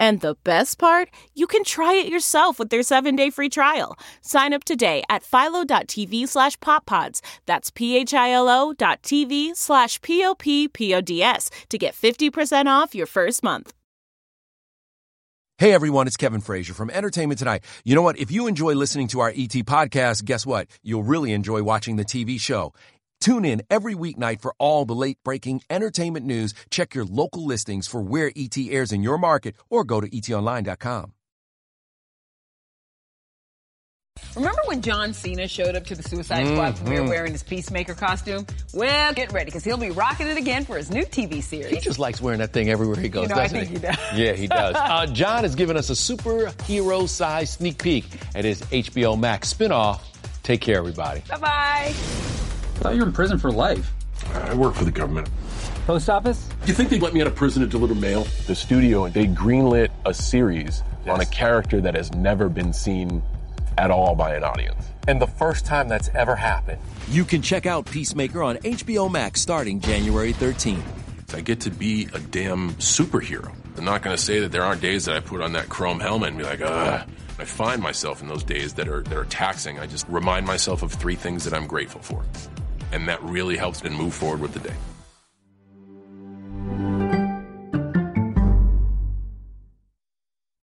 And 0.00 0.20
the 0.22 0.34
best 0.44 0.78
part? 0.78 1.10
You 1.34 1.46
can 1.46 1.62
try 1.62 1.92
it 1.92 2.08
yourself 2.08 2.58
with 2.58 2.70
their 2.70 2.80
7-day 2.80 3.28
free 3.28 3.50
trial. 3.50 3.98
Sign 4.22 4.54
up 4.54 4.64
today 4.64 5.02
at 5.10 5.22
philo.tv 5.22 6.26
slash 6.26 6.58
poppods. 6.58 7.20
That's 7.44 7.70
p-h-i-l-o 7.70 8.72
dot 8.72 9.02
tv 9.02 9.54
slash 9.54 10.00
p-o-p-p-o-d-s 10.00 11.50
to 11.68 11.78
get 11.78 11.94
50% 11.94 12.66
off 12.66 12.94
your 12.94 13.06
first 13.06 13.42
month. 13.42 13.74
Hey 15.58 15.74
everyone, 15.74 16.06
it's 16.06 16.16
Kevin 16.16 16.40
Frazier 16.40 16.72
from 16.72 16.88
Entertainment 16.88 17.38
Tonight. 17.38 17.64
You 17.84 17.94
know 17.94 18.00
what? 18.00 18.18
If 18.18 18.30
you 18.30 18.46
enjoy 18.46 18.72
listening 18.72 19.08
to 19.08 19.20
our 19.20 19.28
ET 19.28 19.52
podcast, 19.68 20.24
guess 20.24 20.46
what? 20.46 20.68
You'll 20.82 21.02
really 21.02 21.34
enjoy 21.34 21.62
watching 21.62 21.96
the 21.96 22.04
TV 22.06 22.40
show. 22.40 22.72
Tune 23.20 23.44
in 23.44 23.62
every 23.70 23.94
weeknight 23.94 24.40
for 24.40 24.54
all 24.58 24.84
the 24.84 24.94
late 24.94 25.18
breaking 25.24 25.62
entertainment 25.68 26.24
news. 26.26 26.54
Check 26.70 26.94
your 26.94 27.04
local 27.04 27.44
listings 27.44 27.86
for 27.86 28.00
where 28.00 28.32
ET 28.34 28.56
airs 28.56 28.92
in 28.92 29.02
your 29.02 29.18
market 29.18 29.56
or 29.68 29.84
go 29.84 30.00
to 30.00 30.08
etonline.com. 30.08 31.12
Remember 34.36 34.60
when 34.66 34.80
John 34.82 35.12
Cena 35.12 35.48
showed 35.48 35.74
up 35.76 35.84
to 35.86 35.94
the 35.94 36.02
Suicide 36.02 36.46
Squad 36.46 36.76
premiere 36.76 37.02
Mhm. 37.02 37.08
wearing 37.08 37.32
his 37.32 37.42
Peacemaker 37.42 37.94
costume? 37.94 38.46
Well, 38.72 39.12
get 39.12 39.32
ready 39.32 39.46
because 39.46 39.64
he'll 39.64 39.76
be 39.76 39.90
rocking 39.90 40.28
it 40.28 40.36
again 40.36 40.64
for 40.64 40.76
his 40.76 40.90
new 40.90 41.04
TV 41.04 41.40
series. 41.40 41.70
He 41.74 41.80
just 41.80 41.98
likes 41.98 42.20
wearing 42.20 42.38
that 42.40 42.52
thing 42.52 42.68
everywhere 42.70 42.96
he 43.00 43.08
goes, 43.08 43.22
You 43.24 43.28
know, 43.30 43.34
doesn't 43.36 43.58
think 43.58 43.70
he 43.70 43.78
does. 43.78 43.96
Yeah, 44.14 44.32
he 44.32 44.46
does. 44.46 44.76
Uh, 44.78 45.06
John 45.06 45.42
has 45.42 45.54
given 45.54 45.76
us 45.76 45.90
a 45.90 45.94
superhero-sized 45.94 47.54
sneak 47.58 47.82
peek 47.82 48.04
at 48.34 48.44
his 48.44 48.60
HBO 48.70 49.16
Max 49.16 49.52
spinoff. 49.52 50.00
Take 50.42 50.60
care, 50.60 50.78
everybody. 50.78 51.22
Bye 51.28 51.38
bye. 51.38 51.94
I 52.80 52.82
thought 52.82 52.94
you 52.94 53.02
were 53.02 53.08
in 53.08 53.12
prison 53.12 53.38
for 53.38 53.52
life. 53.52 53.92
I 54.32 54.54
work 54.54 54.74
for 54.74 54.84
the 54.84 54.90
government. 54.90 55.28
Post 55.86 56.08
office? 56.08 56.48
You 56.64 56.72
think 56.72 56.88
they'd 56.88 57.02
let 57.02 57.12
me 57.12 57.20
out 57.20 57.26
of 57.26 57.34
prison 57.34 57.60
to 57.60 57.68
deliver 57.68 57.94
mail? 57.94 58.26
The 58.46 58.54
studio, 58.54 59.06
they 59.06 59.26
greenlit 59.26 59.90
a 60.06 60.14
series 60.14 60.82
on 61.06 61.20
a 61.20 61.26
character 61.26 61.82
that 61.82 61.94
has 61.94 62.10
never 62.14 62.48
been 62.48 62.72
seen 62.72 63.22
at 63.76 63.90
all 63.90 64.14
by 64.14 64.34
an 64.34 64.44
audience. 64.44 64.82
And 65.06 65.20
the 65.20 65.26
first 65.26 65.66
time 65.66 65.88
that's 65.88 66.08
ever 66.14 66.34
happened. 66.34 66.80
You 67.10 67.26
can 67.26 67.42
check 67.42 67.66
out 67.66 67.84
Peacemaker 67.84 68.42
on 68.42 68.56
HBO 68.56 69.10
Max 69.12 69.42
starting 69.42 69.78
January 69.80 70.32
13th. 70.32 70.80
I 71.34 71.42
get 71.42 71.60
to 71.60 71.70
be 71.70 72.08
a 72.14 72.18
damn 72.18 72.70
superhero. 72.76 73.52
I'm 73.76 73.84
not 73.84 74.00
going 74.00 74.16
to 74.16 74.22
say 74.22 74.40
that 74.40 74.52
there 74.52 74.64
aren't 74.64 74.80
days 74.80 75.04
that 75.04 75.16
I 75.16 75.20
put 75.20 75.42
on 75.42 75.52
that 75.52 75.68
chrome 75.68 76.00
helmet 76.00 76.30
and 76.30 76.38
be 76.38 76.44
like, 76.44 76.62
ugh. 76.62 77.06
I 77.38 77.44
find 77.44 77.80
myself 77.82 78.20
in 78.20 78.28
those 78.28 78.44
days 78.44 78.74
that 78.74 78.86
are 78.86 79.02
that 79.04 79.16
are 79.16 79.24
taxing. 79.24 79.78
I 79.78 79.86
just 79.86 80.06
remind 80.08 80.46
myself 80.46 80.82
of 80.82 80.92
three 80.92 81.14
things 81.14 81.44
that 81.44 81.54
I'm 81.54 81.66
grateful 81.66 82.02
for, 82.02 82.22
and 82.92 83.08
that 83.08 83.22
really 83.22 83.56
helps 83.56 83.82
me 83.82 83.90
move 83.90 84.14
forward 84.14 84.40
with 84.40 84.52
the 84.52 84.60
day. 84.60 84.74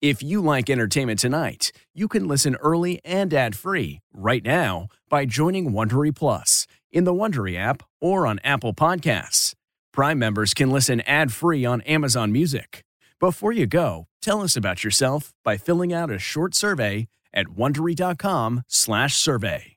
If 0.02 0.22
you 0.22 0.40
like 0.40 0.70
entertainment 0.70 1.20
tonight, 1.20 1.72
you 1.92 2.08
can 2.08 2.26
listen 2.26 2.56
early 2.56 3.02
and 3.04 3.34
ad-free 3.34 4.00
right 4.14 4.42
now 4.42 4.88
by 5.10 5.26
joining 5.26 5.72
Wondery 5.72 6.14
Plus 6.14 6.66
in 6.90 7.04
the 7.04 7.12
Wondery 7.12 7.58
app 7.58 7.82
or 8.00 8.26
on 8.26 8.40
Apple 8.42 8.72
Podcasts. 8.72 9.52
Prime 9.92 10.18
members 10.18 10.54
can 10.54 10.70
listen 10.70 11.02
ad-free 11.02 11.66
on 11.66 11.82
Amazon 11.82 12.32
Music. 12.32 12.82
Before 13.18 13.52
you 13.52 13.66
go, 13.66 14.06
tell 14.22 14.40
us 14.40 14.56
about 14.56 14.84
yourself 14.84 15.34
by 15.44 15.58
filling 15.58 15.92
out 15.92 16.10
a 16.10 16.18
short 16.18 16.54
survey 16.54 17.06
at 17.34 17.48
wondery.com/survey. 17.48 19.76